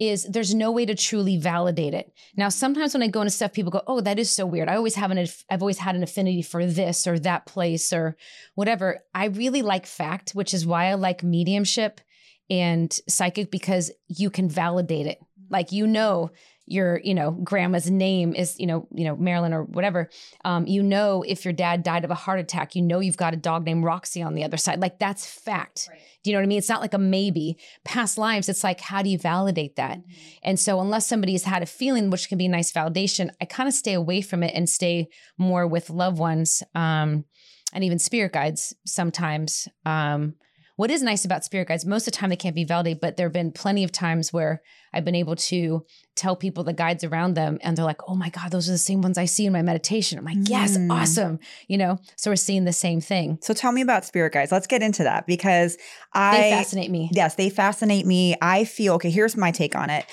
[0.00, 2.10] is there's no way to truly validate it.
[2.34, 4.76] Now, sometimes when I go into stuff, people go, "Oh, that is so weird." I
[4.76, 5.18] always have an
[5.50, 8.16] I've always had an affinity for this or that place or
[8.54, 9.00] whatever.
[9.14, 12.00] I really like fact, which is why I like mediumship
[12.48, 15.20] and psychic because you can validate it.
[15.50, 16.30] Like you know
[16.70, 20.08] your you know grandma's name is you know you know Marilyn or whatever.
[20.44, 22.76] Um, you know if your dad died of a heart attack.
[22.76, 24.80] You know you've got a dog named Roxy on the other side.
[24.80, 25.88] Like that's fact.
[25.90, 26.00] Right.
[26.22, 26.58] Do you know what I mean?
[26.58, 27.56] It's not like a maybe.
[27.84, 29.98] Past lives, it's like, how do you validate that?
[29.98, 30.20] Mm-hmm.
[30.42, 33.68] And so, unless somebody's had a feeling, which can be a nice validation, I kind
[33.68, 37.24] of stay away from it and stay more with loved ones um,
[37.72, 39.66] and even spirit guides sometimes.
[39.86, 40.34] Um,
[40.76, 43.16] what is nice about spirit guides, most of the time they can't be validated, but
[43.16, 44.62] there have been plenty of times where
[44.94, 45.84] I've been able to
[46.20, 48.78] tell people the guides around them and they're like, oh my God, those are the
[48.78, 50.18] same ones I see in my meditation.
[50.18, 50.92] I'm like, yes, mm.
[50.92, 51.38] awesome.
[51.66, 53.38] You know, so we're seeing the same thing.
[53.40, 54.52] So tell me about spirit guides.
[54.52, 55.78] Let's get into that because
[56.12, 57.08] I they fascinate me.
[57.12, 58.36] Yes, they fascinate me.
[58.42, 60.04] I feel okay, here's my take on it.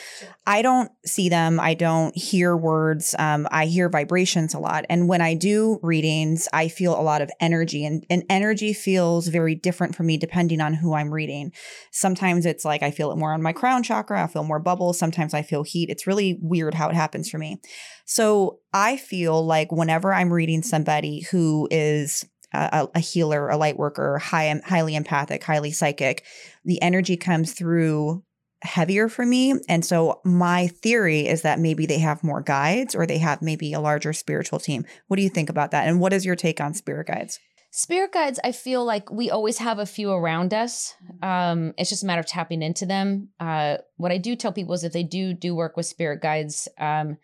[0.45, 3.13] I don't see them, I don't hear words.
[3.19, 4.85] Um, I hear vibrations a lot.
[4.89, 9.27] And when I do readings, I feel a lot of energy and, and energy feels
[9.27, 11.51] very different for me depending on who I'm reading.
[11.91, 14.97] Sometimes it's like I feel it more on my crown chakra, I feel more bubbles.
[14.97, 15.89] Sometimes I feel heat.
[15.89, 17.61] It's really weird how it happens for me.
[18.05, 23.77] So I feel like whenever I'm reading somebody who is a, a healer, a light
[23.77, 26.23] worker, high, highly empathic, highly psychic,
[26.63, 28.23] the energy comes through
[28.63, 29.53] heavier for me.
[29.69, 33.73] And so my theory is that maybe they have more guides or they have maybe
[33.73, 34.85] a larger spiritual team.
[35.07, 35.87] What do you think about that?
[35.87, 37.39] And what is your take on spirit guides?
[37.77, 40.95] Spirit guides, I feel like we always have a few around us.
[41.21, 43.29] Um, it's just a matter of tapping into them.
[43.39, 46.67] Uh, what I do tell people is if they do do work with spirit guides,
[46.79, 47.17] um,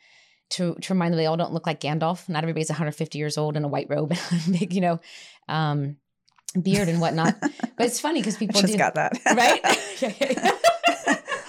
[0.52, 2.30] to, to remind them they all don't look like Gandalf.
[2.30, 5.00] Not everybody's 150 years old in a white robe, and a big, you know,
[5.50, 5.98] um,
[6.62, 7.36] beard and whatnot.
[7.42, 10.62] but it's funny because people just do, got that right.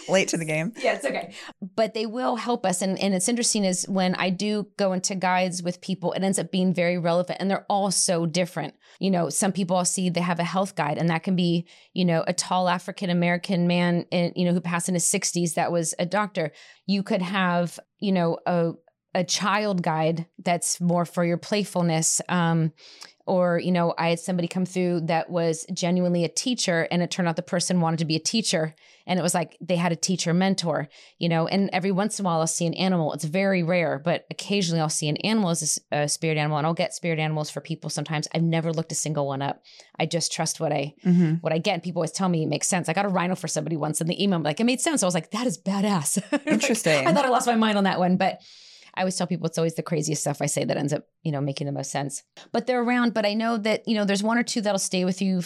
[0.09, 0.73] late to the game.
[0.81, 1.35] Yeah, it's okay.
[1.75, 2.83] But they will help us.
[2.83, 6.39] And, and it's interesting is when I do go into guides with people, it ends
[6.39, 8.75] up being very relevant and they're all so different.
[8.99, 11.67] You know, some people I'll see they have a health guide and that can be,
[11.93, 15.55] you know, a tall African American man, in, you know, who passed in his 60s
[15.55, 16.53] that was a doctor.
[16.87, 18.73] You could have, you know, a,
[19.15, 22.21] a child guide that's more for your playfulness.
[22.29, 22.73] Um,
[23.27, 27.11] or you know i had somebody come through that was genuinely a teacher and it
[27.11, 28.75] turned out the person wanted to be a teacher
[29.07, 32.25] and it was like they had a teacher mentor you know and every once in
[32.25, 33.13] a while i'll see an animal.
[33.13, 36.67] It's very rare but occasionally i'll see an animal as a, a spirit animal and
[36.67, 38.29] i'll get spirit animals for people sometimes.
[38.35, 39.63] I've never looked a single one up.
[39.99, 41.35] I just trust what i mm-hmm.
[41.35, 42.89] what i get and people always tell me it makes sense.
[42.89, 45.03] I got a rhino for somebody once in the email I'm like it made sense.
[45.03, 46.23] I was like that is badass.
[46.47, 48.41] Interesting like, i thought i lost my mind on that one but
[48.97, 51.33] I always tell people it's always the craziest stuff I say that ends up, you
[51.33, 52.23] know, making the most sense.
[52.53, 55.05] But they're around, but I know that, you know, there's one or two that'll stay
[55.05, 55.43] with you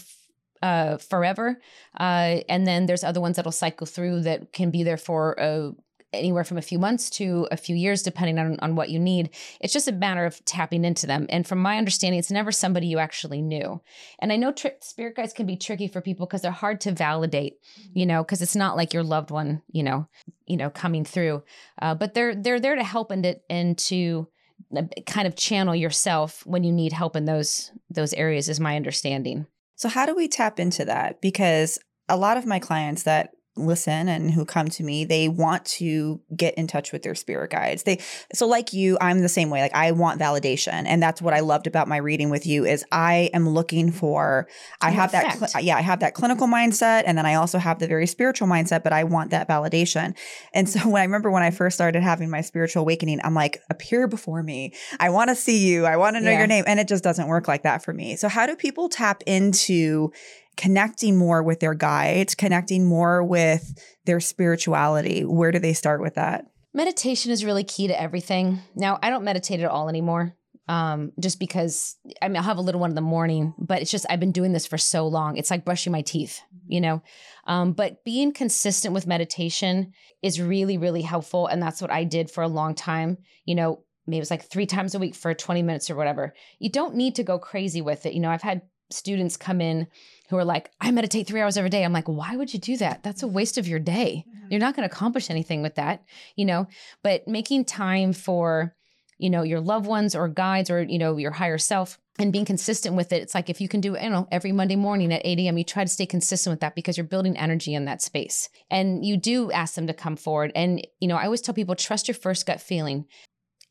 [0.62, 1.60] uh, forever.
[1.98, 5.70] Uh, and then there's other ones that'll cycle through that can be there for uh,
[6.12, 9.30] anywhere from a few months to a few years, depending on, on what you need.
[9.60, 11.26] It's just a matter of tapping into them.
[11.28, 13.80] And from my understanding, it's never somebody you actually knew.
[14.18, 16.92] And I know tri- spirit guides can be tricky for people because they're hard to
[16.92, 17.58] validate,
[17.92, 20.08] you know, because it's not like your loved one, you know,
[20.46, 21.42] you know, coming through.
[21.80, 24.28] Uh, but they're they're there to help and to, and to
[24.76, 28.76] uh, kind of channel yourself when you need help in those those areas is my
[28.76, 29.46] understanding.
[29.76, 31.20] So how do we tap into that?
[31.20, 35.64] Because a lot of my clients that listen and who come to me they want
[35.64, 37.84] to get in touch with their spirit guides.
[37.84, 38.00] They
[38.34, 39.60] so like you i'm the same way.
[39.60, 42.84] Like i want validation and that's what i loved about my reading with you is
[42.92, 44.48] i am looking for
[44.80, 45.40] i have effect.
[45.40, 48.06] that cl- yeah i have that clinical mindset and then i also have the very
[48.06, 50.16] spiritual mindset but i want that validation.
[50.52, 53.62] And so when i remember when i first started having my spiritual awakening i'm like
[53.70, 54.72] appear before me.
[54.98, 55.86] I want to see you.
[55.86, 56.38] I want to know yeah.
[56.38, 56.64] your name.
[56.66, 58.16] And it just doesn't work like that for me.
[58.16, 60.12] So how do people tap into
[60.58, 65.24] connecting more with their guides, connecting more with their spirituality.
[65.24, 66.46] Where do they start with that?
[66.74, 68.58] Meditation is really key to everything.
[68.74, 70.34] Now, I don't meditate at all anymore.
[70.66, 73.90] Um, just because I mean, I'll have a little one in the morning, but it's
[73.90, 75.38] just I've been doing this for so long.
[75.38, 77.02] It's like brushing my teeth, you know.
[77.46, 82.30] Um, but being consistent with meditation is really, really helpful, and that's what I did
[82.30, 83.16] for a long time.
[83.46, 86.34] You know, maybe it was like three times a week for 20 minutes or whatever.
[86.58, 88.12] You don't need to go crazy with it.
[88.12, 89.86] You know, I've had students come in
[90.28, 91.84] who are like, I meditate three hours every day.
[91.84, 93.02] I'm like, why would you do that?
[93.02, 94.24] That's a waste of your day.
[94.28, 94.46] Mm-hmm.
[94.50, 96.04] You're not going to accomplish anything with that,
[96.36, 96.66] you know?
[97.02, 98.74] But making time for,
[99.18, 102.44] you know, your loved ones or guides or, you know, your higher self and being
[102.44, 103.22] consistent with it.
[103.22, 105.64] It's like if you can do you know, every Monday morning at 8 a.m., you
[105.64, 108.48] try to stay consistent with that because you're building energy in that space.
[108.70, 110.52] And you do ask them to come forward.
[110.54, 113.06] And, you know, I always tell people, trust your first gut feeling.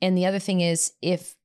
[0.01, 1.35] And the other thing is, if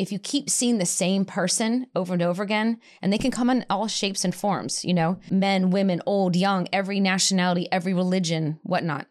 [0.00, 3.50] if you keep seeing the same person over and over again, and they can come
[3.50, 8.58] in all shapes and forms, you know, men, women, old, young, every nationality, every religion,
[8.62, 9.08] whatnot.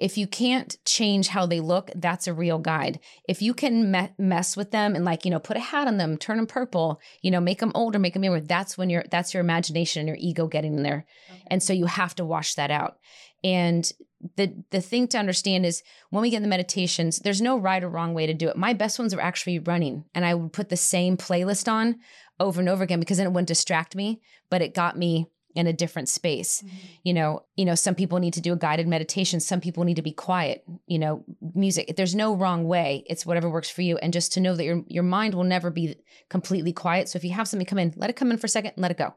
[0.00, 2.98] If you can't change how they look, that's a real guide.
[3.28, 5.96] If you can me- mess with them and like, you know, put a hat on
[5.96, 9.04] them, turn them purple, you know, make them older, make them younger, that's when you're,
[9.12, 11.06] that's your imagination and your ego getting in there.
[11.30, 11.42] Okay.
[11.52, 12.96] And so you have to wash that out.
[13.44, 13.88] And
[14.36, 17.82] the the thing to understand is when we get in the meditations, there's no right
[17.82, 18.56] or wrong way to do it.
[18.56, 21.98] My best ones are actually running, and I would put the same playlist on
[22.38, 25.66] over and over again because then it wouldn't distract me, but it got me in
[25.66, 26.62] a different space.
[26.62, 26.76] Mm-hmm.
[27.04, 29.96] You know, you know, some people need to do a guided meditation, some people need
[29.96, 31.94] to be quiet, you know, music.
[31.96, 33.04] There's no wrong way.
[33.06, 33.98] It's whatever works for you.
[33.98, 35.96] And just to know that your your mind will never be
[36.30, 37.08] completely quiet.
[37.08, 38.90] So if you have something come in, let it come in for a second, let
[38.90, 39.14] it go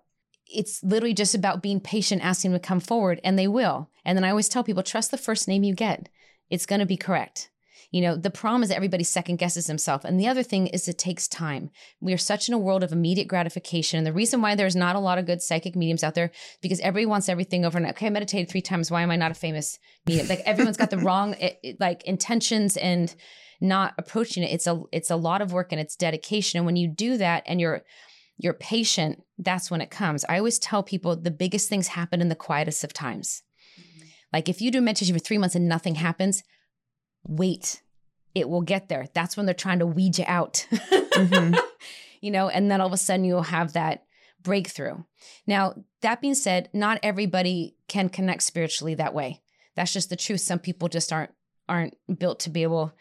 [0.47, 3.89] it's literally just about being patient, asking them to come forward, and they will.
[4.03, 6.09] And then I always tell people, trust the first name you get.
[6.49, 7.49] It's going to be correct.
[7.91, 10.03] You know, the problem is that everybody second guesses himself.
[10.03, 11.69] And the other thing is it takes time.
[12.01, 13.97] We are such in a world of immediate gratification.
[13.97, 16.31] And the reason why there's not a lot of good psychic mediums out there
[16.61, 17.91] because everybody wants everything overnight.
[17.91, 18.91] Okay, I meditated three times.
[18.91, 20.27] Why am I not a famous medium?
[20.27, 23.15] Like everyone's got the wrong it, it, like intentions and
[23.61, 24.51] not approaching it.
[24.51, 26.57] It's a it's a lot of work and it's dedication.
[26.57, 27.83] And when you do that and you're
[28.37, 30.25] you're patient, that's when it comes.
[30.27, 33.43] I always tell people the biggest things happen in the quietest of times.
[33.79, 34.05] Mm-hmm.
[34.33, 36.43] Like if you do meditation for three months and nothing happens,
[37.27, 37.81] wait,
[38.33, 39.07] it will get there.
[39.13, 40.67] That's when they're trying to weed you out.
[40.71, 41.55] mm-hmm.
[42.21, 44.05] You know, and then all of a sudden you'll have that
[44.41, 45.03] breakthrough.
[45.45, 49.43] Now, that being said, not everybody can connect spiritually that way.
[49.75, 50.41] That's just the truth.
[50.41, 51.31] Some people just aren't
[51.69, 52.93] aren't built to be able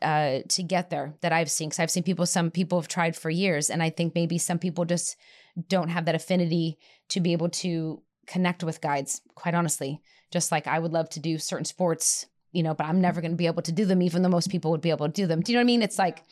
[0.00, 1.68] uh, to get there that I've seen.
[1.68, 4.58] Because I've seen people, some people have tried for years, and I think maybe some
[4.58, 5.16] people just
[5.68, 6.78] don't have that affinity
[7.10, 9.20] to be able to connect with guides.
[9.34, 10.00] Quite honestly,
[10.30, 13.32] just like I would love to do certain sports, you know, but I'm never going
[13.32, 15.26] to be able to do them, even though most people would be able to do
[15.26, 15.40] them.
[15.40, 15.82] Do you know what I mean?
[15.82, 16.24] It's like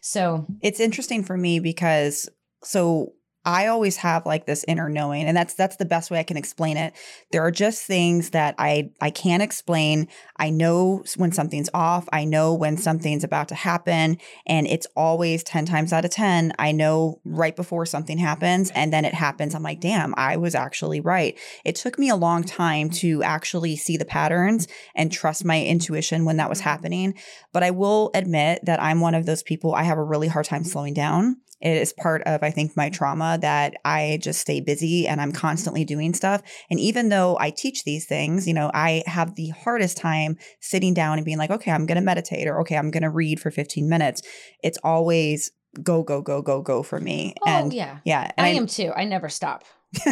[0.00, 0.46] so.
[0.60, 2.28] It's interesting for me because
[2.62, 6.24] so I always have like this inner knowing and that's that's the best way I
[6.24, 6.94] can explain it.
[7.32, 10.08] There are just things that I I can't explain.
[10.36, 15.42] I know when something's off, I know when something's about to happen and it's always
[15.42, 19.54] 10 times out of 10 I know right before something happens and then it happens
[19.54, 23.76] I'm like, "Damn, I was actually right." It took me a long time to actually
[23.76, 26.68] see the patterns and trust my intuition when that was mm-hmm.
[26.68, 27.14] happening,
[27.52, 30.46] but I will admit that I'm one of those people I have a really hard
[30.46, 31.36] time slowing down.
[31.62, 35.32] It is part of, I think, my trauma that I just stay busy and I'm
[35.32, 36.42] constantly doing stuff.
[36.70, 40.94] And even though I teach these things, you know, I have the hardest time sitting
[40.94, 43.40] down and being like, okay, I'm going to meditate or okay, I'm going to read
[43.40, 44.22] for 15 minutes.
[44.62, 45.50] It's always
[45.82, 47.34] go, go, go, go, go for me.
[47.42, 47.98] Oh, and yeah.
[48.04, 48.32] yeah.
[48.36, 48.92] I, I am too.
[48.94, 49.64] I never stop.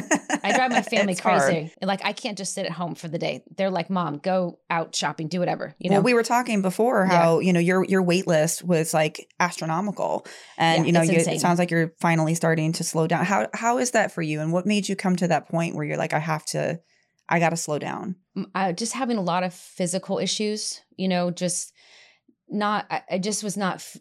[0.44, 1.60] I drive my family crazy.
[1.62, 1.70] hard.
[1.82, 3.42] Like I can't just sit at home for the day.
[3.56, 5.96] They're like, "Mom, go out shopping, do whatever." You know.
[5.96, 7.16] well, we were talking before Yeah.
[7.16, 10.26] how you know your your wait list was like astronomical,
[10.58, 13.24] and Yeah, you know you, it sounds like you're finally starting to slow down.
[13.24, 14.40] How how is that for you?
[14.40, 16.80] And what made you come to that point where you're like, I have to,
[17.28, 18.16] I got to slow down?
[18.54, 21.72] uh, just having a lot of physical issues, you know, just
[22.48, 23.96] not, I, I just was not, f-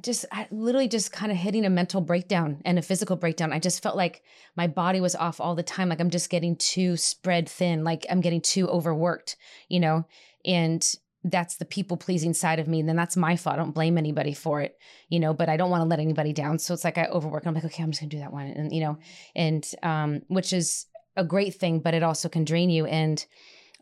[0.00, 3.52] just I literally just kind of hitting a mental breakdown and a physical breakdown.
[3.52, 4.22] I just felt like
[4.56, 5.88] my body was off all the time.
[5.88, 9.36] Like I'm just getting too spread thin, like I'm getting too overworked,
[9.68, 10.06] you know,
[10.44, 10.86] and
[11.24, 12.80] that's the people pleasing side of me.
[12.80, 13.54] And then that's my fault.
[13.54, 16.32] I don't blame anybody for it, you know, but I don't want to let anybody
[16.32, 16.58] down.
[16.58, 17.46] So it's like I overwork.
[17.46, 18.46] I'm like, okay, I'm just gonna do that one.
[18.46, 18.98] And, you know,
[19.34, 22.86] and um, which is a great thing, but it also can drain you.
[22.86, 23.24] And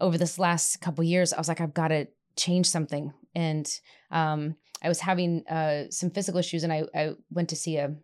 [0.00, 3.12] over this last couple years, I was like, I've got to change something.
[3.34, 3.68] And
[4.10, 7.94] um, I was having uh, some physical issues, and I, I went to see a,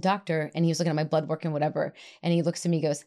[0.00, 1.94] doctor, and he was looking at my blood work and whatever.
[2.22, 3.04] And he looks at me, goes,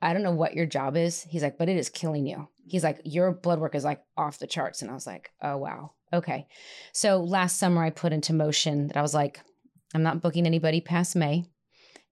[0.00, 1.22] I don't know what your job is.
[1.22, 2.46] He's like, but it is killing you.
[2.64, 4.80] He's like, your blood work is like off the charts.
[4.80, 5.92] And I was like, oh, wow.
[6.12, 6.46] Okay.
[6.92, 9.40] So last summer, I put into motion that I was like,
[9.94, 11.46] I'm not booking anybody past May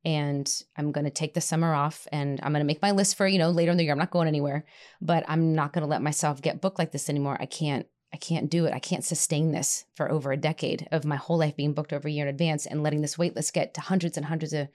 [0.06, 3.16] and I'm going to take the summer off and I'm going to make my list
[3.16, 3.92] for, you know, later in the year.
[3.92, 4.64] I'm not going anywhere,
[5.02, 7.36] but I'm not going to let myself get booked like this anymore.
[7.40, 8.72] I can't I can't do it.
[8.72, 12.06] I can't sustain this for over a decade of my whole life being booked over
[12.06, 14.68] a year in advance and letting this wait list get to hundreds and hundreds of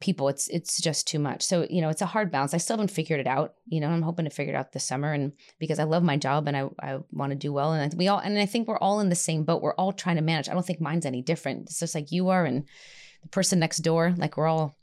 [0.00, 0.28] people.
[0.28, 1.44] It's it's just too much.
[1.44, 2.52] So, you know, it's a hard balance.
[2.52, 3.54] I still haven't figured it out.
[3.66, 6.16] You know, I'm hoping to figure it out this summer and because I love my
[6.16, 7.72] job and I, I want to do well.
[7.72, 9.62] And I, we all and I think we're all in the same boat.
[9.62, 10.48] We're all trying to manage.
[10.48, 11.70] I don't think mine's any different.
[11.70, 12.66] It's just like you are and
[13.22, 14.14] the person next door.
[14.16, 14.74] Like we're all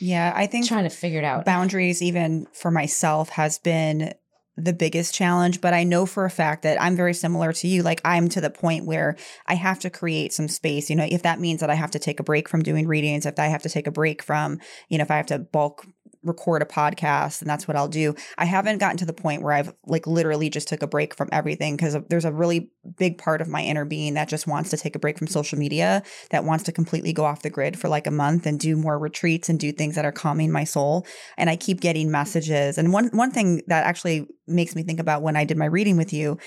[0.00, 1.44] Yeah, I think trying to figure it out.
[1.44, 4.12] boundaries even for myself has been
[4.60, 7.84] the biggest challenge but i know for a fact that i'm very similar to you
[7.84, 9.16] like i'm to the point where
[9.46, 11.98] i have to create some space you know if that means that i have to
[12.00, 14.98] take a break from doing readings if i have to take a break from you
[14.98, 15.86] know if i have to bulk
[16.22, 18.14] record a podcast and that's what I'll do.
[18.36, 21.28] I haven't gotten to the point where I've like literally just took a break from
[21.32, 24.76] everything because there's a really big part of my inner being that just wants to
[24.76, 27.88] take a break from social media, that wants to completely go off the grid for
[27.88, 31.06] like a month and do more retreats and do things that are calming my soul.
[31.36, 32.78] And I keep getting messages.
[32.78, 35.96] And one one thing that actually makes me think about when I did my reading
[35.96, 36.38] with you,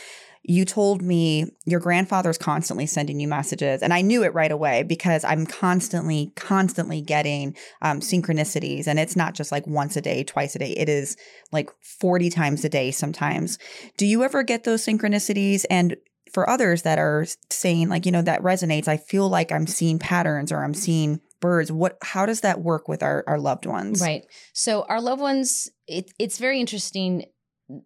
[0.43, 4.83] you told me your grandfather's constantly sending you messages and i knew it right away
[4.83, 10.23] because i'm constantly constantly getting um, synchronicities and it's not just like once a day
[10.23, 11.17] twice a day it is
[11.51, 13.57] like 40 times a day sometimes
[13.97, 15.95] do you ever get those synchronicities and
[16.33, 19.99] for others that are saying like you know that resonates i feel like i'm seeing
[19.99, 24.01] patterns or i'm seeing birds what how does that work with our, our loved ones
[24.01, 24.25] Right.
[24.53, 27.25] So our loved ones, it, it's very interesting.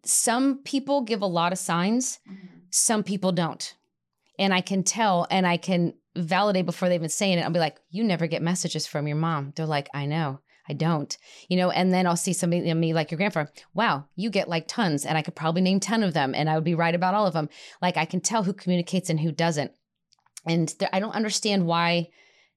[0.03, 2.19] Some people give a lot of signs,
[2.69, 3.75] some people don't.
[4.37, 7.43] And I can tell and I can validate before they've even saying it.
[7.43, 9.53] I'll be like, you never get messages from your mom.
[9.55, 10.39] They're like, I know.
[10.67, 11.15] I don't,
[11.47, 13.51] you know, and then I'll see somebody in me like your grandfather.
[13.73, 16.55] Wow, you get like tons, and I could probably name 10 of them, and I
[16.55, 17.49] would be right about all of them.
[17.81, 19.71] Like I can tell who communicates and who doesn't.
[20.47, 22.09] And there, I don't understand why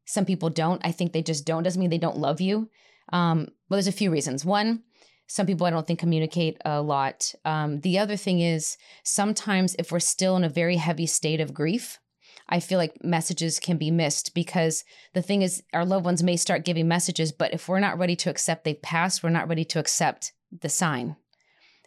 [0.06, 0.80] some people don't.
[0.84, 1.62] I think they just don't.
[1.62, 2.70] Doesn't mean they don't love you.
[3.12, 4.44] Um, well, there's a few reasons.
[4.44, 4.84] One,
[5.28, 7.34] some people I don't think communicate a lot.
[7.44, 11.54] Um, the other thing is sometimes if we're still in a very heavy state of
[11.54, 12.00] grief,
[12.48, 16.36] I feel like messages can be missed because the thing is, our loved ones may
[16.36, 19.66] start giving messages, but if we're not ready to accept they've passed, we're not ready
[19.66, 21.16] to accept the sign.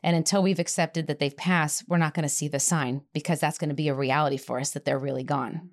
[0.04, 3.40] And until we've accepted that they've passed, we're not going to see the sign because
[3.40, 5.70] that's going to be a reality for us that they're really gone.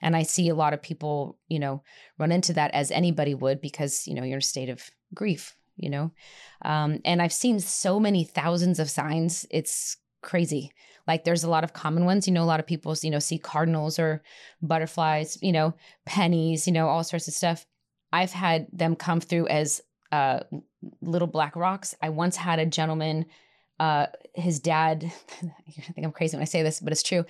[0.00, 1.82] And I see a lot of people, you know,
[2.18, 5.56] run into that as anybody would because, you know, you're in a state of grief,
[5.76, 6.12] you know.
[6.62, 9.46] Um, and I've seen so many thousands of signs.
[9.50, 10.72] It's crazy.
[11.06, 12.26] Like there's a lot of common ones.
[12.26, 14.22] You know, a lot of people, you know, see cardinals or
[14.62, 15.74] butterflies, you know,
[16.06, 17.66] pennies, you know, all sorts of stuff.
[18.12, 20.40] I've had them come through as uh,
[21.02, 21.94] little black rocks.
[22.00, 23.26] I once had a gentleman,
[23.80, 25.10] uh, his dad,
[25.42, 27.24] I think I'm crazy when I say this, but it's true.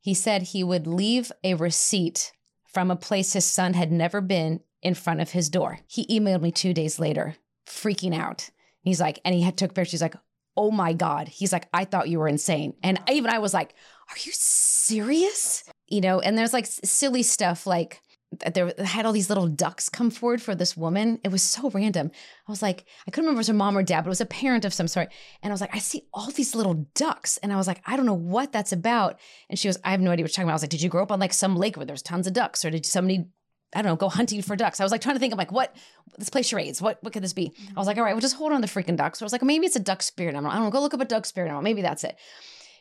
[0.00, 2.32] He said he would leave a receipt
[2.66, 5.80] from a place his son had never been in front of his door.
[5.86, 7.36] He emailed me two days later,
[7.68, 8.50] freaking out.
[8.82, 9.92] He's like, and he had took pictures.
[9.92, 10.16] He's like,
[10.56, 11.28] oh my God.
[11.28, 12.74] He's like, I thought you were insane.
[12.82, 13.74] And even I was like,
[14.10, 15.64] are you serious?
[15.86, 18.00] You know, and there's like silly stuff like
[18.54, 21.18] there had all these little ducks come forward for this woman.
[21.24, 22.10] It was so random.
[22.46, 24.10] I was like, I couldn't remember if it was her mom or dad, but it
[24.10, 25.10] was a parent of some sort.
[25.42, 27.38] And I was like, I see all these little ducks.
[27.38, 29.18] And I was like, I don't know what that's about.
[29.48, 30.52] And she was, I have no idea what you're talking about.
[30.52, 32.34] I was like, did you grow up on like some lake where there's tons of
[32.34, 32.64] ducks?
[32.64, 33.26] Or did somebody
[33.74, 34.80] I don't know, go hunting for ducks.
[34.80, 35.76] I was like trying to think, of like, what
[36.16, 36.80] this place charades?
[36.80, 37.52] What what could this be?
[37.76, 39.18] I was like, all right, well, just hold on to the freaking ducks.
[39.18, 40.50] So I was like, maybe it's a duck spirit animal.
[40.50, 41.62] I don't know, go look up a duck spirit animal.
[41.62, 42.16] Maybe that's it.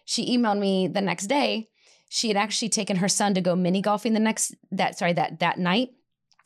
[0.06, 1.68] She emailed me the next day.
[2.10, 5.40] She had actually taken her son to go mini golfing the next that sorry that
[5.40, 5.90] that night.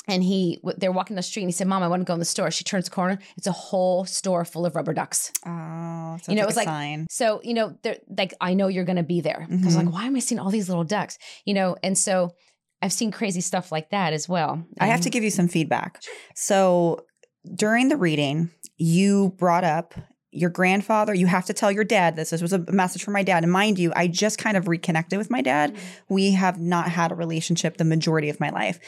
[0.07, 2.19] And he, they're walking the street, and he said, "Mom, I want to go in
[2.19, 5.31] the store." She turns the corner; it's a whole store full of rubber ducks.
[5.45, 7.05] Oh, you know, like it was like sign.
[7.11, 7.39] so.
[7.43, 9.45] You know, they're like, I know you're going to be there.
[9.47, 9.61] Mm-hmm.
[9.61, 11.19] I was like, why am I seeing all these little ducks?
[11.45, 12.31] You know, and so
[12.81, 14.63] I've seen crazy stuff like that as well.
[14.79, 16.01] I have to give you some feedback.
[16.35, 17.05] So
[17.55, 19.93] during the reading, you brought up
[20.33, 22.29] your grandfather, you have to tell your dad this.
[22.29, 23.43] This was a message from my dad.
[23.43, 25.73] And mind you, I just kind of reconnected with my dad.
[25.73, 26.13] Mm-hmm.
[26.13, 28.79] We have not had a relationship the majority of my life.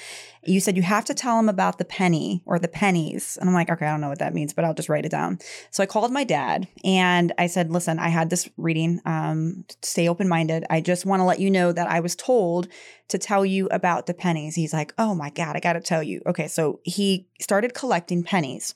[0.46, 3.38] You said you have to tell him about the penny or the pennies.
[3.39, 5.12] And I'm like, okay, I don't know what that means, but I'll just write it
[5.12, 5.39] down.
[5.70, 9.02] So I called my dad and I said, listen, I had this reading.
[9.06, 10.66] Um, stay open minded.
[10.70, 12.70] I just want to let you know that I was told
[13.10, 14.56] to tell you about the pennies.
[14.56, 16.22] He's like, oh my God, I got to tell you.
[16.26, 16.48] Okay.
[16.48, 18.76] So he started collecting pennies.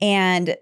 [0.00, 0.56] And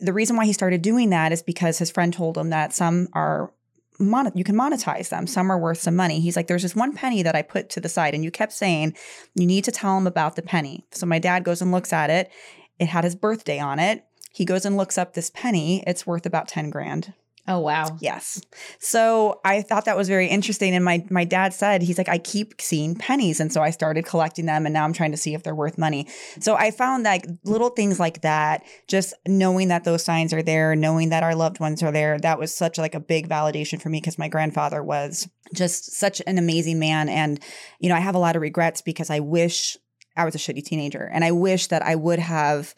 [0.00, 3.08] the reason why he started doing that is because his friend told him that some
[3.12, 3.52] are
[3.98, 5.26] mon- you can monetize them.
[5.26, 6.20] Some are worth some money.
[6.20, 8.52] He's like, there's this one penny that I put to the side, and you kept
[8.52, 8.94] saying
[9.34, 10.84] you need to tell him about the penny.
[10.90, 12.30] So my dad goes and looks at it.
[12.78, 14.04] It had his birthday on it.
[14.32, 15.84] He goes and looks up this penny.
[15.86, 17.12] It's worth about ten grand.
[17.48, 17.96] Oh wow.
[18.00, 18.40] Yes.
[18.78, 20.76] So I thought that was very interesting.
[20.76, 23.40] And my my dad said, he's like, I keep seeing pennies.
[23.40, 25.76] And so I started collecting them and now I'm trying to see if they're worth
[25.76, 26.06] money.
[26.38, 30.76] So I found like little things like that, just knowing that those signs are there,
[30.76, 33.88] knowing that our loved ones are there, that was such like a big validation for
[33.88, 37.08] me because my grandfather was just such an amazing man.
[37.08, 37.40] And,
[37.80, 39.76] you know, I have a lot of regrets because I wish
[40.16, 42.72] I was a shitty teenager and I wish that I would have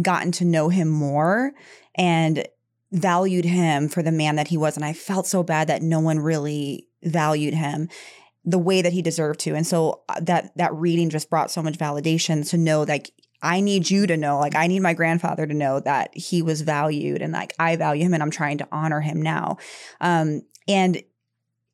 [0.00, 1.52] gotten to know him more
[1.96, 2.46] and
[2.94, 4.76] valued him for the man that he was.
[4.76, 7.88] And I felt so bad that no one really valued him
[8.44, 9.54] the way that he deserved to.
[9.54, 13.10] And so uh, that that reading just brought so much validation to know like
[13.42, 16.62] I need you to know, like I need my grandfather to know that he was
[16.62, 19.58] valued and like I value him and I'm trying to honor him now.
[20.00, 21.02] Um, and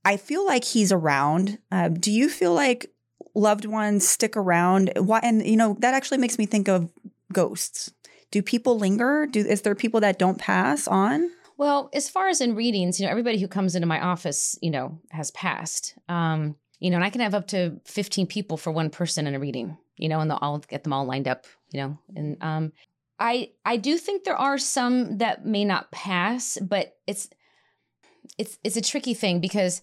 [0.04, 1.58] I feel like he's around.
[1.70, 2.86] Uh, do you feel like
[3.34, 4.90] loved ones stick around?
[4.96, 5.20] Why?
[5.22, 6.90] And you know that actually makes me think of
[7.32, 7.92] ghosts
[8.30, 9.26] do people linger?
[9.26, 11.30] Do is there people that don't pass on?
[11.56, 14.70] Well, as far as in readings, you know, everybody who comes into my office, you
[14.70, 15.94] know, has passed.
[16.08, 19.34] Um, you know, and I can have up to 15 people for one person in
[19.34, 21.98] a reading, you know, and I'll get them all lined up, you know.
[22.16, 22.72] And um
[23.18, 27.28] I I do think there are some that may not pass, but it's
[28.38, 29.82] it's it's a tricky thing because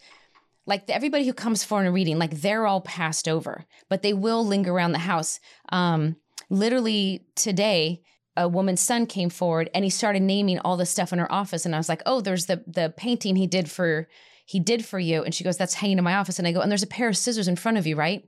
[0.66, 4.14] like the, everybody who comes for a reading, like they're all passed over, but they
[4.14, 5.40] will linger around the house.
[5.70, 6.16] Um
[6.50, 8.02] literally today
[8.38, 11.66] a woman's son came forward and he started naming all the stuff in her office
[11.66, 14.08] and I was like, "Oh, there's the the painting he did for
[14.46, 16.62] he did for you." And she goes, "That's hanging in my office." And I go,
[16.62, 18.24] "And there's a pair of scissors in front of you, right?"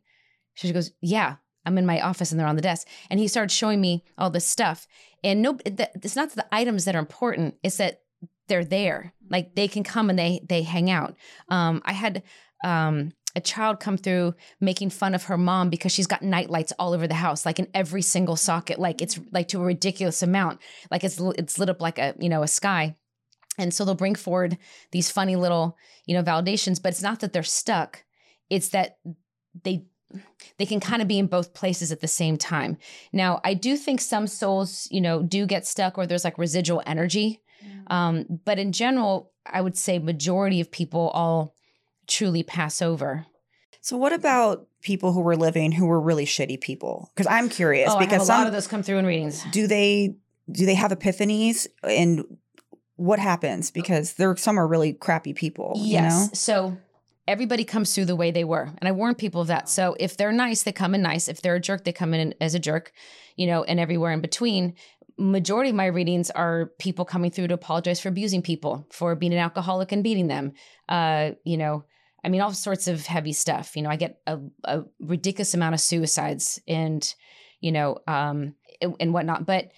[0.56, 1.36] She goes, "Yeah,
[1.66, 4.30] I'm in my office and they're on the desk." And he started showing me all
[4.30, 4.88] this stuff.
[5.24, 8.02] And no it's not the items that are important, it's that
[8.48, 9.14] they're there.
[9.30, 11.16] Like they can come and they they hang out.
[11.50, 12.24] Um I had
[12.64, 16.74] um a child come through making fun of her mom because she's got night lights
[16.80, 20.24] all over the house like in every single socket like it's like to a ridiculous
[20.24, 20.60] amount
[20.90, 22.96] like it's it's lit up like a you know a sky.
[23.58, 24.58] And so they'll bring forward
[24.92, 28.04] these funny little you know validations but it's not that they're stuck.
[28.50, 28.98] It's that
[29.64, 29.86] they
[30.58, 32.78] they can kind of be in both places at the same time.
[33.14, 36.82] Now i do think some souls you know do get stuck or there's like residual
[36.86, 37.42] energy.
[37.60, 37.92] Mm.
[37.94, 41.54] um, but in general i would say majority of people all
[42.10, 43.26] truly pass over.
[43.82, 47.10] So what about people who were living who were really shitty people?
[47.16, 49.44] Because I'm curious oh, because a some, lot of those come through in readings.
[49.52, 50.16] Do they
[50.52, 52.26] do they have epiphanies and
[52.96, 53.72] what happens?
[53.72, 55.74] Because there some are really crappy people.
[55.78, 55.94] Yes.
[55.94, 56.30] You know?
[56.34, 56.78] So
[57.28, 58.70] everybody comes through the way they were.
[58.80, 59.70] And I warn people of that.
[59.70, 61.30] So if they're nice, they come in nice.
[61.30, 62.92] If they're a jerk, they come in as a jerk,
[63.36, 64.74] you know, and everywhere in between.
[65.20, 69.34] majority of my readings are people coming through to apologize for abusing people, for being
[69.34, 70.54] an alcoholic and beating them.
[70.88, 71.84] Uh, you know,
[72.24, 73.76] I mean, all sorts of heavy stuff.
[73.76, 77.14] You know, I get a, a ridiculous amount of suicides and,
[77.62, 79.46] you know, um, and whatnot.
[79.46, 79.72] But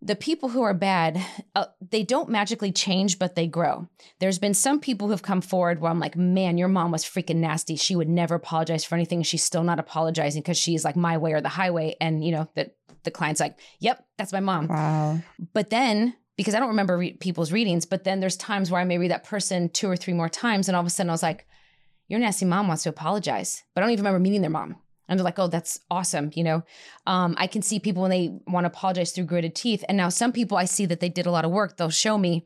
[0.00, 1.20] the people who are bad,
[1.56, 3.88] uh, they don't magically change, but they grow.
[4.20, 7.04] There's been some people who have come forward where I'm like, man, your mom was
[7.04, 7.74] freaking nasty.
[7.74, 9.22] She would never apologize for anything.
[9.22, 11.96] She's still not apologizing because she's like my way or the highway.
[12.00, 14.68] And, you know, that the client's like, yep, that's my mom.
[14.68, 15.18] Wow.
[15.52, 18.84] But then, because I don't remember re- people's readings, but then there's times where I
[18.84, 20.68] may read that person two or three more times.
[20.68, 21.44] And all of a sudden I was like,
[22.08, 23.62] your nasty mom wants to apologize.
[23.74, 24.76] But I don't even remember meeting their mom
[25.08, 26.62] and they're like, "Oh, that's awesome." You know,
[27.06, 30.08] um, I can see people when they want to apologize through gritted teeth, and now
[30.08, 31.76] some people I see that they did a lot of work.
[31.76, 32.44] They'll show me,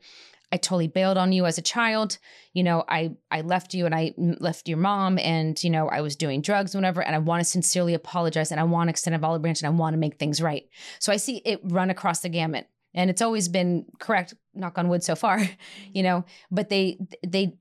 [0.51, 2.17] "I totally bailed on you as a child.
[2.53, 6.01] You know, I I left you and I left your mom, and you know, I
[6.01, 9.15] was doing drugs, whatever, and I want to sincerely apologize, and I want to extend
[9.15, 10.63] a olive branch, and I want to make things right."
[10.99, 14.33] So I see it run across the gamut, and it's always been correct.
[14.53, 15.41] Knock on wood, so far,
[15.93, 16.23] you know.
[16.49, 16.97] But they
[17.27, 17.57] they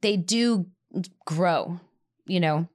[0.00, 0.66] they do
[1.24, 1.80] grow,
[2.26, 2.68] you know.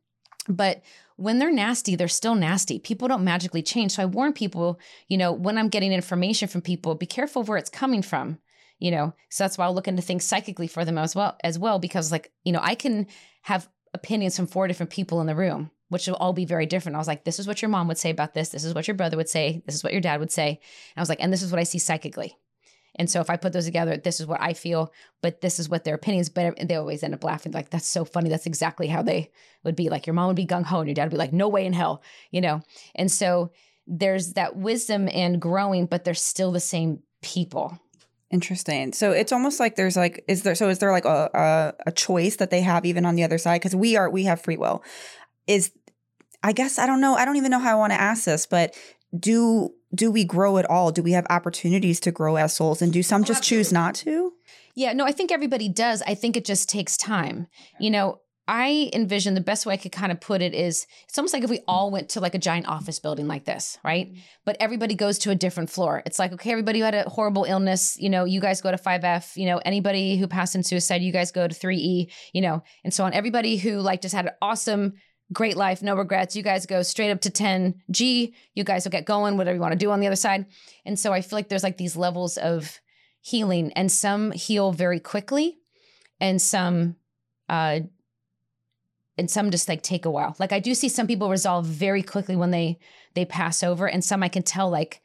[0.47, 0.81] But
[1.15, 2.79] when they're nasty, they're still nasty.
[2.79, 3.93] People don't magically change.
[3.93, 7.57] So I warn people, you know, when I'm getting information from people, be careful where
[7.57, 8.39] it's coming from.
[8.79, 11.57] You know, so that's why I'll look into things psychically for them as well, as
[11.57, 13.07] well, because like, you know, I can
[13.43, 16.97] have opinions from four different people in the room, which will all be very different.
[16.97, 18.49] I was like, this is what your mom would say about this.
[18.49, 19.63] This is what your brother would say.
[19.65, 20.49] This is what your dad would say.
[20.49, 22.35] And I was like, and this is what I see psychically.
[22.95, 25.67] And so if I put those together, this is what I feel, but this is
[25.67, 26.29] what their opinions.
[26.29, 28.29] But they always end up laughing like, "That's so funny.
[28.29, 29.31] That's exactly how they
[29.63, 31.33] would be." Like your mom would be gung ho, and your dad would be like,
[31.33, 32.61] "No way in hell," you know.
[32.95, 33.51] And so
[33.87, 37.79] there's that wisdom and growing, but they're still the same people.
[38.29, 38.93] Interesting.
[38.93, 40.55] So it's almost like there's like, is there?
[40.55, 43.37] So is there like a a, a choice that they have even on the other
[43.37, 43.61] side?
[43.61, 44.83] Because we are we have free will.
[45.45, 45.71] Is
[46.41, 47.15] I guess I don't know.
[47.15, 48.75] I don't even know how I want to ask this, but
[49.17, 50.91] do do we grow at all?
[50.91, 53.63] Do we have opportunities to grow as souls and do some oh, just absolutely.
[53.63, 54.33] choose not to?
[54.75, 56.01] Yeah, no, I think everybody does.
[56.07, 57.47] I think it just takes time.
[57.79, 61.17] You know, I envision the best way I could kind of put it is it's
[61.17, 64.07] almost like if we all went to like a giant office building like this, right?
[64.07, 64.19] Mm-hmm.
[64.43, 66.03] But everybody goes to a different floor.
[66.05, 68.77] It's like, okay, everybody who had a horrible illness, you know, you guys go to
[68.77, 72.63] 5F, you know, anybody who passed in suicide, you guys go to 3E, you know,
[72.83, 73.13] and so on.
[73.13, 74.95] Everybody who like just had an awesome
[75.33, 76.35] great life, no regrets.
[76.35, 78.33] You guys go straight up to 10G.
[78.53, 80.45] You guys will get going, whatever you want to do on the other side.
[80.85, 82.79] And so I feel like there's like these levels of
[83.21, 85.57] healing, and some heal very quickly,
[86.19, 86.97] and some,
[87.47, 87.79] uh,
[89.17, 90.35] and some just like take a while.
[90.39, 92.79] Like I do see some people resolve very quickly when they
[93.13, 95.01] they pass over, and some I can tell like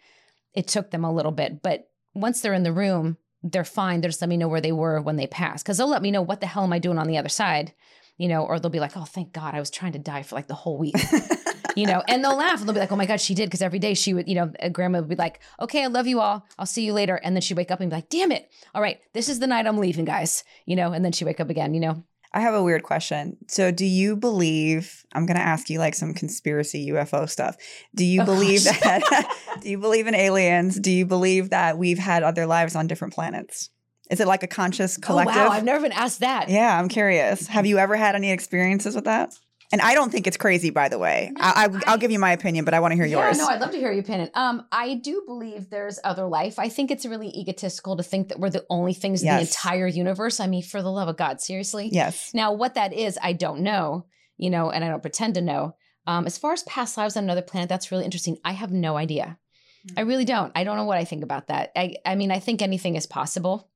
[0.55, 4.01] it took them a little bit, but once they're in the room, they're fine.
[4.01, 6.11] They're just let me know where they were when they passed because they'll let me
[6.11, 7.73] know what the hell am I doing on the other side
[8.19, 10.35] you know, or they'll be like, oh, thank God, I was trying to die for
[10.35, 10.97] like the whole week.
[11.77, 13.47] you know, and they'll laugh and they'll be like, oh my God, she did.
[13.47, 16.21] Because every day she would, you know, grandma would be like, okay, I love you
[16.21, 16.45] all.
[16.59, 17.17] I'll see you later.
[17.23, 18.51] And then she'd wake up and be like, damn it.
[18.75, 20.45] All right, this is the night I'm leaving, guys.
[20.67, 22.03] You know, and then she wake up again, you know.
[22.33, 23.39] I have a weird question.
[23.47, 25.05] So, do you believe?
[25.15, 27.57] I'm going to ask you like some conspiracy UFO stuff.
[27.95, 28.81] Do you oh, believe gosh.
[28.81, 29.37] that?
[29.63, 30.79] do you believe in aliens?
[30.79, 33.71] Do you believe that we've had other lives on different planets?
[34.11, 35.37] Is it like a conscious collective?
[35.37, 36.49] Oh, wow, I've never been asked that.
[36.49, 37.47] Yeah, I'm curious.
[37.49, 39.39] Have you ever had any experiences with that?
[39.71, 41.31] And I don't think it's crazy, by the way.
[41.35, 43.39] No, I, will give you my opinion, but I want to hear yeah, yours.
[43.39, 44.31] No, I'd love to hear your opinion.
[44.35, 46.59] Um, I do believe there's other life.
[46.59, 49.31] I think it's really egotistical to think that we're the only things yes.
[49.31, 50.41] in the entire universe.
[50.41, 51.91] I mean, for the love of God, seriously.
[51.93, 52.33] Yes.
[52.33, 54.07] Now, what that is, I don't know.
[54.39, 55.75] You know, and I don't pretend to know.
[56.07, 58.39] Um, as far as past lives on another planet, that's really interesting.
[58.45, 59.39] I have no idea.
[59.87, 59.99] Mm-hmm.
[59.99, 60.53] I really don't.
[60.55, 61.73] I don't know what I think about that.
[61.77, 63.68] I, I mean, I think anything is possible.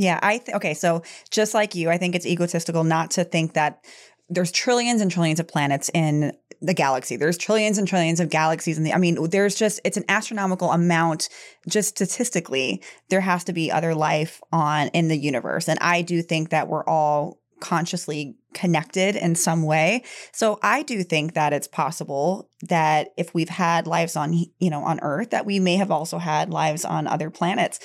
[0.00, 0.72] Yeah, I th- okay.
[0.72, 3.84] So just like you, I think it's egotistical not to think that
[4.30, 6.32] there's trillions and trillions of planets in
[6.62, 7.16] the galaxy.
[7.16, 10.72] There's trillions and trillions of galaxies in the I mean, there's just it's an astronomical
[10.72, 11.28] amount
[11.68, 15.68] just statistically there has to be other life on in the universe.
[15.68, 20.02] And I do think that we're all consciously connected in some way.
[20.32, 24.82] So I do think that it's possible that if we've had lives on you know
[24.82, 27.78] on earth that we may have also had lives on other planets.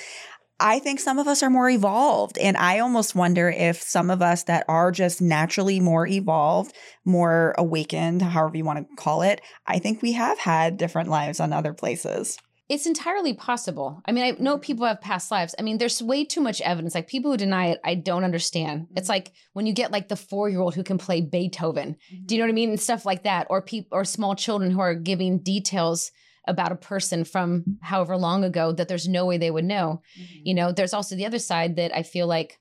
[0.59, 2.37] I think some of us are more evolved.
[2.37, 7.53] And I almost wonder if some of us that are just naturally more evolved, more
[7.57, 11.51] awakened, however you want to call it, I think we have had different lives on
[11.51, 12.37] other places.
[12.67, 14.01] It's entirely possible.
[14.05, 15.53] I mean, I know people have past lives.
[15.59, 16.95] I mean, there's way too much evidence.
[16.95, 18.87] Like people who deny it, I don't understand.
[18.95, 21.97] It's like when you get like the four year old who can play Beethoven.
[22.25, 22.71] Do you know what I mean?
[22.71, 26.11] And stuff like that, or people or small children who are giving details
[26.47, 30.01] about a person from however long ago that there's no way they would know.
[30.19, 30.39] Mm-hmm.
[30.43, 32.59] You know, there's also the other side that I feel like,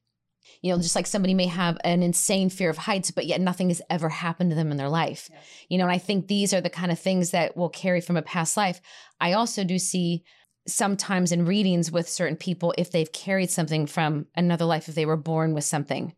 [0.62, 3.68] you know, just like somebody may have an insane fear of heights, but yet nothing
[3.68, 5.28] has ever happened to them in their life.
[5.68, 8.16] You know, and I think these are the kind of things that will carry from
[8.16, 8.80] a past life.
[9.20, 10.24] I also do see
[10.66, 15.06] sometimes in readings with certain people if they've carried something from another life, if they
[15.06, 16.14] were born with something.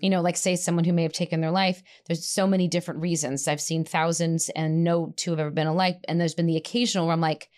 [0.00, 3.00] You know, like say someone who may have taken their life, there's so many different
[3.00, 3.46] reasons.
[3.46, 5.98] I've seen thousands and no two have ever been alike.
[6.08, 7.48] And there's been the occasional where I'm like,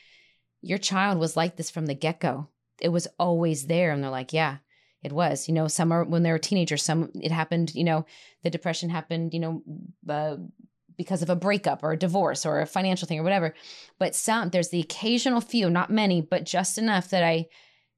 [0.60, 2.48] your child was like this from the get go.
[2.80, 3.92] It was always there.
[3.92, 4.58] And they're like, yeah,
[5.02, 5.48] it was.
[5.48, 8.06] You know, some are when they were teenagers, some it happened, you know,
[8.42, 9.62] the depression happened, you know,
[10.08, 10.36] uh,
[10.96, 13.54] because of a breakup or a divorce or a financial thing or whatever.
[13.98, 17.46] But some, there's the occasional few, not many, but just enough that I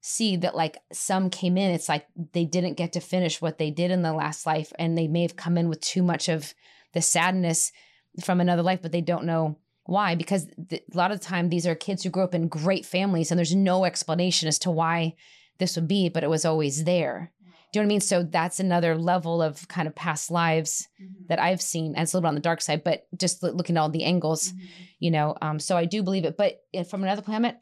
[0.05, 3.71] see that like some came in, it's like they didn't get to finish what they
[3.71, 6.53] did in the last life and they may have come in with too much of
[6.93, 7.71] the sadness
[8.23, 10.13] from another life, but they don't know why.
[10.13, 13.31] Because a lot of the time, these are kids who grew up in great families
[13.31, 15.15] and there's no explanation as to why
[15.57, 17.31] this would be, but it was always there.
[17.73, 18.01] Do you know what I mean?
[18.01, 21.25] So that's another level of kind of past lives mm-hmm.
[21.29, 21.95] that I've seen.
[21.95, 24.03] And it's a little bit on the dark side, but just looking at all the
[24.03, 24.65] angles, mm-hmm.
[24.99, 25.35] you know.
[25.41, 26.37] Um, so I do believe it.
[26.37, 27.57] But from another planet,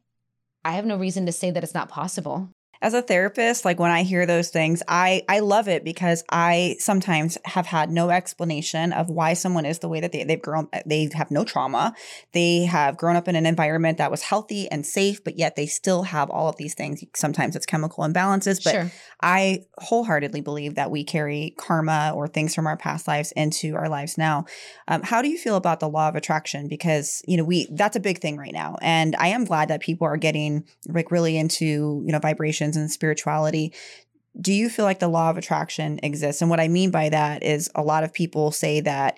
[0.65, 2.49] I have no reason to say that it's not possible
[2.81, 6.75] as a therapist like when i hear those things i i love it because i
[6.79, 10.67] sometimes have had no explanation of why someone is the way that they, they've grown
[10.85, 11.93] they have no trauma.
[12.31, 15.65] They have grown up in an environment that was healthy and safe but yet they
[15.65, 17.03] still have all of these things.
[17.15, 18.91] Sometimes it's chemical imbalances but sure.
[19.21, 23.89] i wholeheartedly believe that we carry karma or things from our past lives into our
[23.89, 24.45] lives now.
[24.87, 26.67] Um, how do you feel about the law of attraction?
[26.67, 29.81] Because you know we that's a big thing right now and i am glad that
[29.81, 32.19] people are getting like really into you know
[32.63, 33.73] and spirituality
[34.41, 37.43] do you feel like the law of attraction exists and what i mean by that
[37.43, 39.17] is a lot of people say that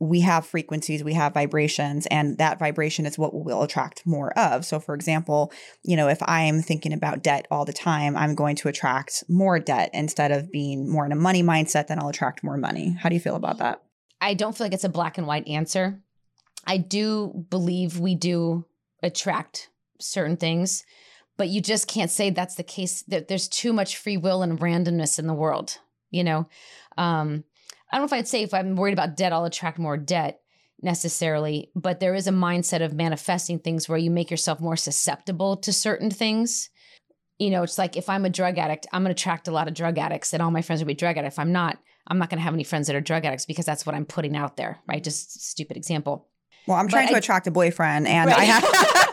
[0.00, 4.64] we have frequencies, we have vibrations, and that vibration is what we'll attract more of.
[4.64, 8.56] So, for example, you know, if I'm thinking about debt all the time, I'm going
[8.56, 12.42] to attract more debt instead of being more in a money mindset, then I'll attract
[12.42, 12.96] more money.
[12.98, 13.82] How do you feel about that?
[14.22, 16.00] I don't feel like it's a black and white answer.
[16.66, 18.64] I do believe we do
[19.02, 19.68] attract
[19.98, 20.82] certain things
[21.36, 24.60] but you just can't say that's the case that there's too much free will and
[24.60, 25.78] randomness in the world
[26.10, 26.48] you know
[26.98, 27.44] um
[27.90, 30.40] i don't know if i'd say if i'm worried about debt i'll attract more debt
[30.82, 35.56] necessarily but there is a mindset of manifesting things where you make yourself more susceptible
[35.56, 36.70] to certain things
[37.38, 39.68] you know it's like if i'm a drug addict i'm going to attract a lot
[39.68, 42.18] of drug addicts and all my friends will be drug addicts if i'm not i'm
[42.18, 44.36] not going to have any friends that are drug addicts because that's what i'm putting
[44.36, 46.30] out there right just stupid example
[46.66, 48.38] well, I'm trying but to I, attract a boyfriend, and right.
[48.38, 48.62] I have.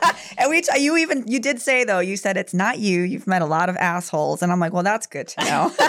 [0.49, 3.01] we, you even you did say though you said it's not you.
[3.01, 5.73] You've met a lot of assholes, and I'm like, well, that's good to know.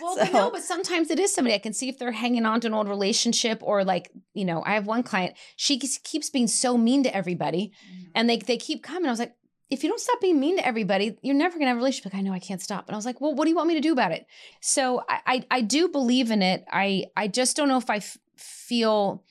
[0.00, 0.24] well, so.
[0.24, 2.66] but no, but sometimes it is somebody I can see if they're hanging on to
[2.66, 5.34] an old relationship, or like you know, I have one client.
[5.56, 8.04] She keeps being so mean to everybody, mm-hmm.
[8.14, 9.08] and they they keep coming.
[9.08, 9.34] I was like,
[9.68, 12.12] if you don't stop being mean to everybody, you're never gonna have a relationship.
[12.12, 12.86] Like, I know I can't stop.
[12.86, 14.26] And I was like, well, what do you want me to do about it?
[14.60, 16.64] So I I, I do believe in it.
[16.70, 19.24] I I just don't know if I f- feel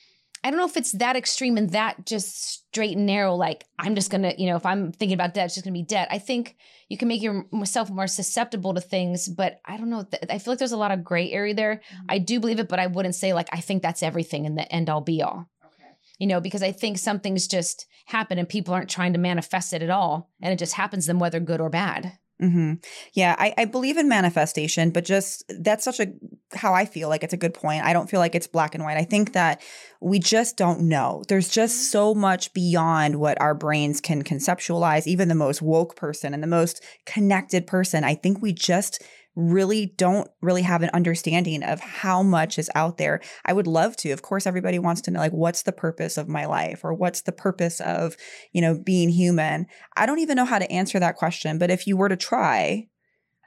[0.46, 3.34] I don't know if it's that extreme and that just straight and narrow.
[3.34, 5.82] Like I'm just gonna, you know, if I'm thinking about debt, it's just gonna be
[5.82, 6.06] debt.
[6.08, 6.54] I think
[6.88, 10.06] you can make yourself more susceptible to things, but I don't know.
[10.30, 11.74] I feel like there's a lot of gray area there.
[11.74, 12.06] Mm-hmm.
[12.08, 14.72] I do believe it, but I wouldn't say like I think that's everything and the
[14.72, 15.48] end all be all.
[15.64, 15.90] Okay.
[16.20, 19.82] You know, because I think something's just happened and people aren't trying to manifest it
[19.82, 22.12] at all, and it just happens to them whether good or bad.
[22.40, 22.74] Mm-hmm.
[23.14, 26.08] Yeah, I, I believe in manifestation, but just that's such a
[26.52, 27.84] how I feel like it's a good point.
[27.84, 28.98] I don't feel like it's black and white.
[28.98, 29.62] I think that
[30.00, 31.22] we just don't know.
[31.28, 31.90] There's just mm-hmm.
[31.92, 35.06] so much beyond what our brains can conceptualize.
[35.06, 39.02] Even the most woke person and the most connected person, I think we just
[39.36, 43.20] really don't really have an understanding of how much is out there.
[43.44, 44.10] I would love to.
[44.10, 47.20] Of course, everybody wants to know like what's the purpose of my life or what's
[47.20, 48.16] the purpose of,
[48.52, 49.66] you know, being human.
[49.94, 52.88] I don't even know how to answer that question, but if you were to try,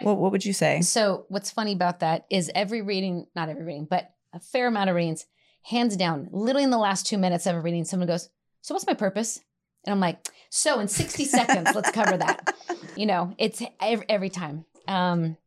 [0.02, 0.82] what what would you say?
[0.82, 4.90] So, what's funny about that is every reading, not every reading, but a fair amount
[4.90, 5.26] of readings,
[5.64, 8.30] hands down, literally in the last 2 minutes of a reading, someone goes,
[8.62, 9.40] "So what's my purpose?"
[9.86, 12.56] And I'm like, "So in 60 seconds, let's cover that."
[12.96, 14.66] You know, it's every, every time.
[14.88, 15.38] Um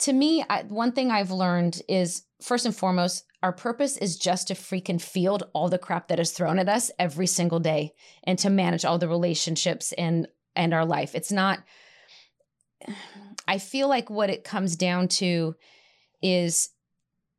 [0.00, 4.48] to me, I, one thing I've learned is first and foremost, our purpose is just
[4.48, 7.92] to freaking field all the crap that is thrown at us every single day
[8.24, 11.14] and to manage all the relationships and and our life.
[11.14, 11.60] It's not
[13.48, 15.56] I feel like what it comes down to
[16.22, 16.70] is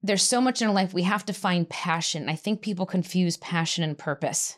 [0.02, 2.28] there's so much in our life we have to find passion.
[2.28, 4.58] I think people confuse passion and purpose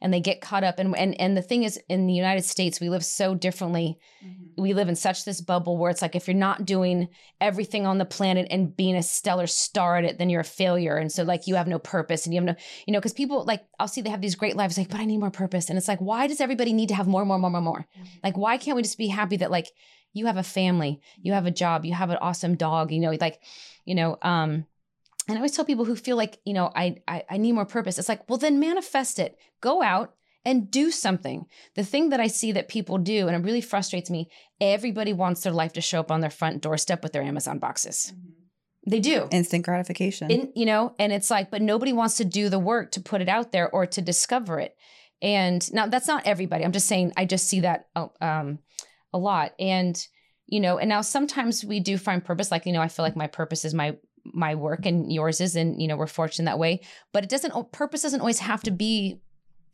[0.00, 2.80] and they get caught up and and and the thing is in the United States
[2.80, 3.98] we live so differently.
[4.24, 4.37] Mm-hmm.
[4.58, 7.08] We live in such this bubble where it's like if you're not doing
[7.40, 10.96] everything on the planet and being a stellar star at it then you're a failure
[10.96, 12.54] and so like you have no purpose and you have no
[12.86, 15.04] you know cuz people like I'll see they have these great lives like but I
[15.04, 17.50] need more purpose and it's like why does everybody need to have more more more
[17.50, 17.86] more more?
[17.96, 18.04] Mm-hmm.
[18.22, 19.68] Like why can't we just be happy that like
[20.12, 23.12] you have a family, you have a job, you have an awesome dog, you know,
[23.20, 23.40] like
[23.84, 24.66] you know um
[25.28, 27.66] and I always tell people who feel like, you know, I, I, I need more
[27.66, 27.98] purpose.
[27.98, 29.38] It's like, well, then manifest it.
[29.60, 30.14] Go out
[30.44, 31.46] and do something.
[31.74, 34.28] The thing that I see that people do, and it really frustrates me,
[34.60, 38.12] everybody wants their life to show up on their front doorstep with their Amazon boxes.
[38.14, 38.90] Mm-hmm.
[38.90, 39.28] They do.
[39.30, 40.30] Instant gratification.
[40.30, 43.20] In, you know, and it's like, but nobody wants to do the work to put
[43.20, 44.74] it out there or to discover it.
[45.20, 46.64] And now that's not everybody.
[46.64, 48.60] I'm just saying, I just see that oh, um,
[49.12, 49.52] a lot.
[49.58, 50.00] And,
[50.46, 52.50] you know, and now sometimes we do find purpose.
[52.50, 53.96] Like, you know, I feel like my purpose is my
[54.34, 56.80] my work and yours is and you know we're fortunate that way
[57.14, 59.20] but it doesn't purpose doesn't always have to be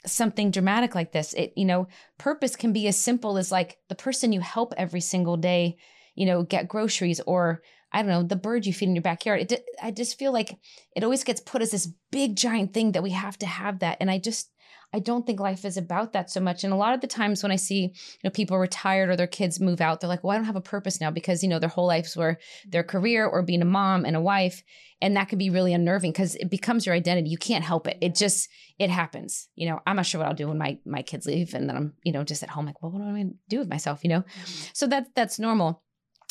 [0.06, 1.86] something dramatic like this it you know
[2.18, 5.76] purpose can be as simple as like the person you help every single day
[6.14, 9.50] you know get groceries or i don't know the bird you feed in your backyard.
[9.50, 10.58] It, i just feel like
[10.94, 13.98] it always gets put as this big giant thing that we have to have that
[14.00, 14.50] and i just
[14.94, 16.62] I don't think life is about that so much.
[16.62, 19.26] And a lot of the times when I see, you know, people retired or their
[19.26, 21.58] kids move out, they're like, well, I don't have a purpose now because, you know,
[21.58, 24.62] their whole lives were their career or being a mom and a wife.
[25.02, 27.28] And that can be really unnerving because it becomes your identity.
[27.28, 27.98] You can't help it.
[28.00, 29.48] It just, it happens.
[29.56, 31.76] You know, I'm not sure what I'll do when my my kids leave and then
[31.76, 33.68] I'm, you know, just at home like, well, what do I going to do with
[33.68, 34.20] myself, you know?
[34.20, 34.68] Mm-hmm.
[34.72, 35.83] So that that's normal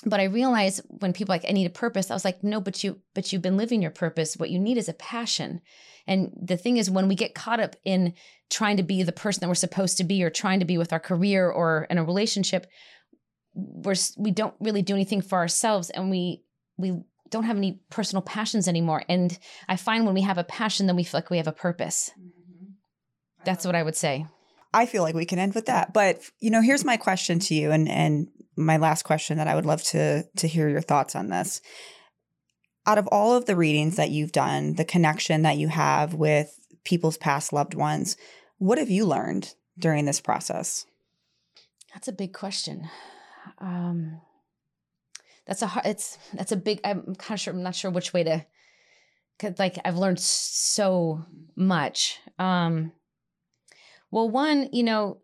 [0.05, 2.83] but i realized when people like i need a purpose i was like no but
[2.83, 4.35] you but you've been living your purpose.
[4.37, 5.61] What you need is a passion.
[6.05, 8.13] And the thing is when we get caught up in
[8.49, 10.91] trying to be the person that we're supposed to be or trying to be with
[10.91, 12.67] our career or in a relationship
[13.55, 16.43] we're we don't really do anything for ourselves and we
[16.77, 19.03] we don't have any personal passions anymore.
[19.07, 19.37] And
[19.69, 22.11] i find when we have a passion then we feel like we have a purpose.
[22.19, 22.71] Mm-hmm.
[23.45, 24.25] that's what i would say
[24.73, 25.93] I feel like we can end with that.
[25.93, 29.55] But you know, here's my question to you, and and my last question that I
[29.55, 31.61] would love to to hear your thoughts on this.
[32.85, 36.59] Out of all of the readings that you've done, the connection that you have with
[36.83, 38.17] people's past loved ones,
[38.57, 40.85] what have you learned during this process?
[41.93, 42.89] That's a big question.
[43.59, 44.19] Um,
[45.45, 46.81] that's a hard, it's that's a big.
[46.83, 47.53] I'm kind of sure.
[47.53, 48.45] I'm not sure which way to.
[49.39, 52.19] Cause like I've learned so much.
[52.37, 52.91] Um,
[54.13, 55.17] well, one, you know,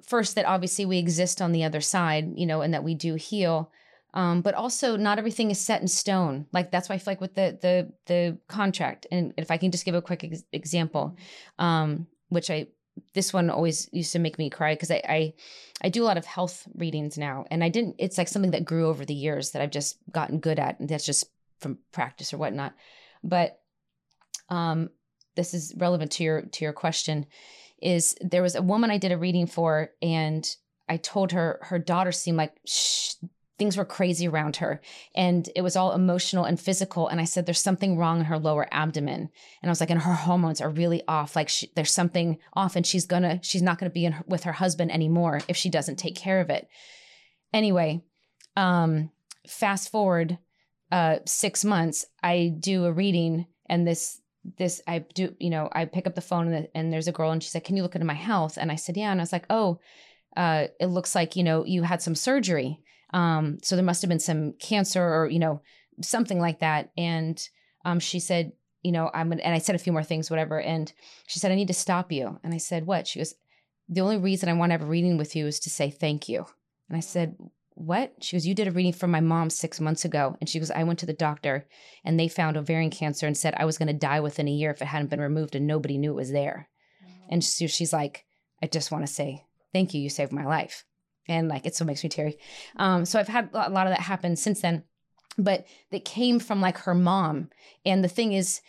[0.00, 3.16] first that obviously we exist on the other side, you know, and that we do
[3.16, 3.72] heal.
[4.14, 6.46] Um, but also not everything is set in stone.
[6.52, 9.72] Like that's why I feel like with the the the contract, and if I can
[9.72, 11.16] just give a quick ex- example,
[11.58, 12.68] um, which I
[13.14, 15.34] this one always used to make me cry because I, I
[15.82, 17.96] I do a lot of health readings now, and I didn't.
[17.98, 20.88] It's like something that grew over the years that I've just gotten good at, and
[20.88, 21.26] that's just
[21.60, 22.74] from practice or whatnot.
[23.22, 23.60] But
[24.48, 24.90] um,
[25.36, 27.26] this is relevant to your to your question
[27.80, 30.48] is there was a woman I did a reading for and
[30.88, 33.14] I told her her daughter seemed like shh,
[33.58, 34.80] things were crazy around her.
[35.14, 38.38] And it was all emotional and physical and I said there's something wrong in her
[38.38, 39.28] lower abdomen.
[39.62, 42.74] And I was like and her hormones are really off like she, there's something off
[42.74, 45.96] and she's gonna she's not gonna be her, with her husband anymore if she doesn't
[45.96, 46.68] take care of it.
[47.52, 48.02] Anyway
[48.56, 49.10] um
[49.46, 50.38] fast forward
[50.90, 54.19] uh 6 months I do a reading and this
[54.56, 57.30] this i do you know i pick up the phone and, and, there's a girl
[57.30, 58.56] and she said can you look into my health?
[58.56, 59.10] And i said yeah.
[59.10, 59.80] And i was like oh
[60.36, 62.78] uh, it looks like you know you had some surgery.
[63.12, 65.60] Um, so there must have been some cancer or you know
[66.02, 66.90] something like that.
[66.96, 67.42] And
[67.84, 70.60] um, she said you know i'm gonna, and i said a few more things whatever.
[70.60, 70.92] And
[71.26, 72.38] she said i need to stop you.
[72.44, 73.06] And i said what?
[73.06, 73.34] She goes
[73.88, 76.28] the only reason i want to have a reading with you is to say thank
[76.28, 76.46] you.
[76.88, 77.36] And i said
[77.80, 78.12] what?
[78.20, 80.36] She goes, You did a reading for my mom six months ago.
[80.40, 81.66] And she goes, I went to the doctor
[82.04, 84.70] and they found ovarian cancer and said I was going to die within a year
[84.70, 86.68] if it hadn't been removed and nobody knew it was there.
[87.02, 87.32] Mm-hmm.
[87.34, 88.26] And so she's like,
[88.62, 90.00] I just want to say thank you.
[90.00, 90.84] You saved my life.
[91.26, 92.38] And like, it still makes me teary.
[92.76, 94.84] Um, so I've had a lot of that happen since then.
[95.38, 97.48] But that came from like her mom.
[97.86, 98.60] And the thing is,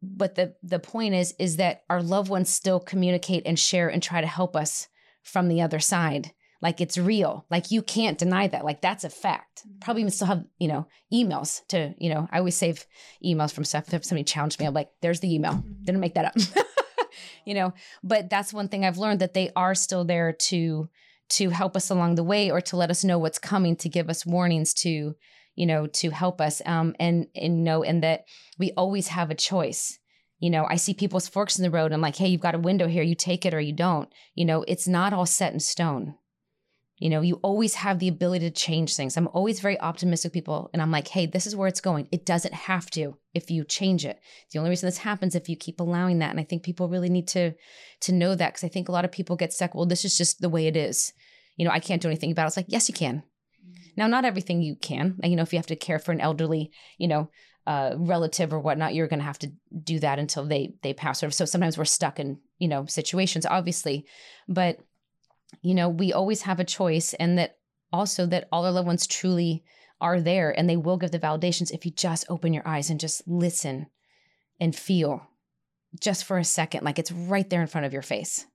[0.00, 4.02] but the the point is, is that our loved ones still communicate and share and
[4.02, 4.88] try to help us
[5.22, 6.32] from the other side
[6.64, 7.44] like it's real.
[7.50, 8.64] Like you can't deny that.
[8.64, 9.60] Like that's a fact.
[9.60, 9.78] Mm-hmm.
[9.80, 12.86] probably even still have you know emails to you know i always save
[13.24, 14.66] emails from stuff if somebody challenged me.
[14.66, 15.52] I'm like there's the email.
[15.52, 15.84] Mm-hmm.
[15.84, 16.66] didn't make that up.
[17.44, 17.74] You know?
[18.02, 20.88] But that's one thing i've learned that they are still there to
[21.28, 24.08] to help us along the way or to let us know what's coming to give
[24.08, 25.14] us warnings to
[25.54, 26.62] you know to help us.
[26.64, 28.24] Um and and know and that
[28.58, 29.98] we always have a choice.
[30.38, 31.92] You know i see people's forks in the road.
[31.92, 33.02] I'm like hey you've got a window here.
[33.02, 34.08] You take it or you don't.
[34.34, 36.14] You know it's not all set in stone
[36.98, 39.16] you know, you always have the ability to change things.
[39.16, 42.08] I'm always very optimistic people and I'm like, "Hey, this is where it's going.
[42.12, 44.20] It doesn't have to if you change it."
[44.52, 46.30] The only reason this happens if you keep allowing that.
[46.30, 47.54] And I think people really need to
[48.02, 50.16] to know that cuz I think a lot of people get stuck, well, this is
[50.16, 51.12] just the way it is.
[51.56, 52.48] You know, I can't do anything about it.
[52.48, 53.90] It's like, "Yes, you can." Mm-hmm.
[53.96, 55.18] Now, not everything you can.
[55.22, 57.28] You know, if you have to care for an elderly, you know,
[57.66, 61.18] uh, relative or whatnot, you're going to have to do that until they they pass.
[61.18, 64.06] So sometimes we're stuck in you know situations, obviously,
[64.48, 64.78] but
[65.62, 67.58] you know, we always have a choice and that
[67.92, 69.64] also that all our loved ones truly
[70.00, 73.00] are there and they will give the validations if you just open your eyes and
[73.00, 73.86] just listen
[74.60, 75.26] and feel
[76.00, 78.46] just for a second, like it's right there in front of your face.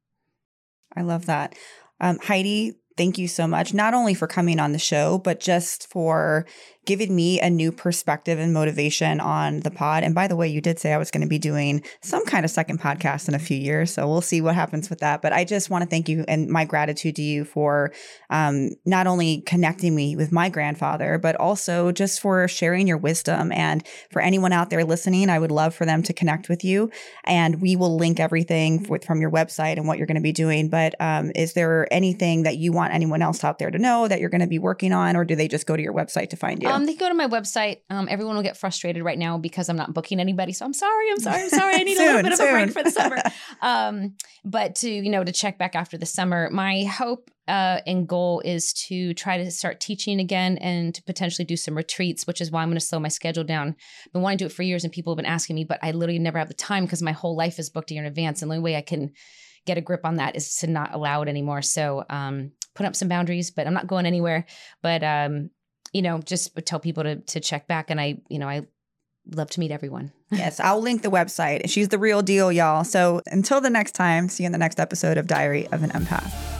[0.95, 1.55] I love that.
[2.01, 5.89] Um, Heidi, thank you so much, not only for coming on the show, but just
[5.89, 6.45] for
[6.89, 10.03] giving me a new perspective and motivation on the pod.
[10.03, 12.43] And by the way, you did say I was going to be doing some kind
[12.43, 13.93] of second podcast in a few years.
[13.93, 15.21] So we'll see what happens with that.
[15.21, 17.93] But I just want to thank you and my gratitude to you for
[18.31, 23.51] um, not only connecting me with my grandfather, but also just for sharing your wisdom.
[23.51, 26.89] And for anyone out there listening, I would love for them to connect with you.
[27.23, 30.31] And we will link everything with, from your website and what you're going to be
[30.31, 30.69] doing.
[30.69, 34.19] But um, is there anything that you want anyone else out there to know that
[34.19, 36.35] you're going to be working on, or do they just go to your website to
[36.35, 36.69] find you?
[36.69, 37.81] Um, they go to my website.
[37.89, 40.53] Um, everyone will get frustrated right now because I'm not booking anybody.
[40.53, 41.11] So I'm sorry.
[41.11, 41.41] I'm sorry.
[41.43, 41.75] I'm sorry.
[41.75, 42.47] I need soon, a little bit soon.
[42.47, 43.17] of a break for the summer.
[43.61, 44.15] Um,
[44.45, 48.41] but to you know to check back after the summer, my hope uh, and goal
[48.45, 52.51] is to try to start teaching again and to potentially do some retreats, which is
[52.51, 53.75] why I'm going to slow my schedule down.
[54.05, 55.79] I've been wanting to do it for years, and people have been asking me, but
[55.81, 58.07] I literally never have the time because my whole life is booked a year in
[58.07, 58.41] advance.
[58.41, 59.11] And the only way I can
[59.65, 61.61] get a grip on that is to not allow it anymore.
[61.61, 64.45] So um, put up some boundaries, but I'm not going anywhere.
[64.81, 65.49] But um,
[65.91, 67.89] you know, just tell people to to check back.
[67.89, 68.65] And I, you know, I
[69.35, 70.13] love to meet everyone.
[70.31, 71.69] yes, I'll link the website.
[71.69, 72.85] She's the real deal, y'all.
[72.85, 75.89] So until the next time, see you in the next episode of Diary of an
[75.89, 76.58] Empath.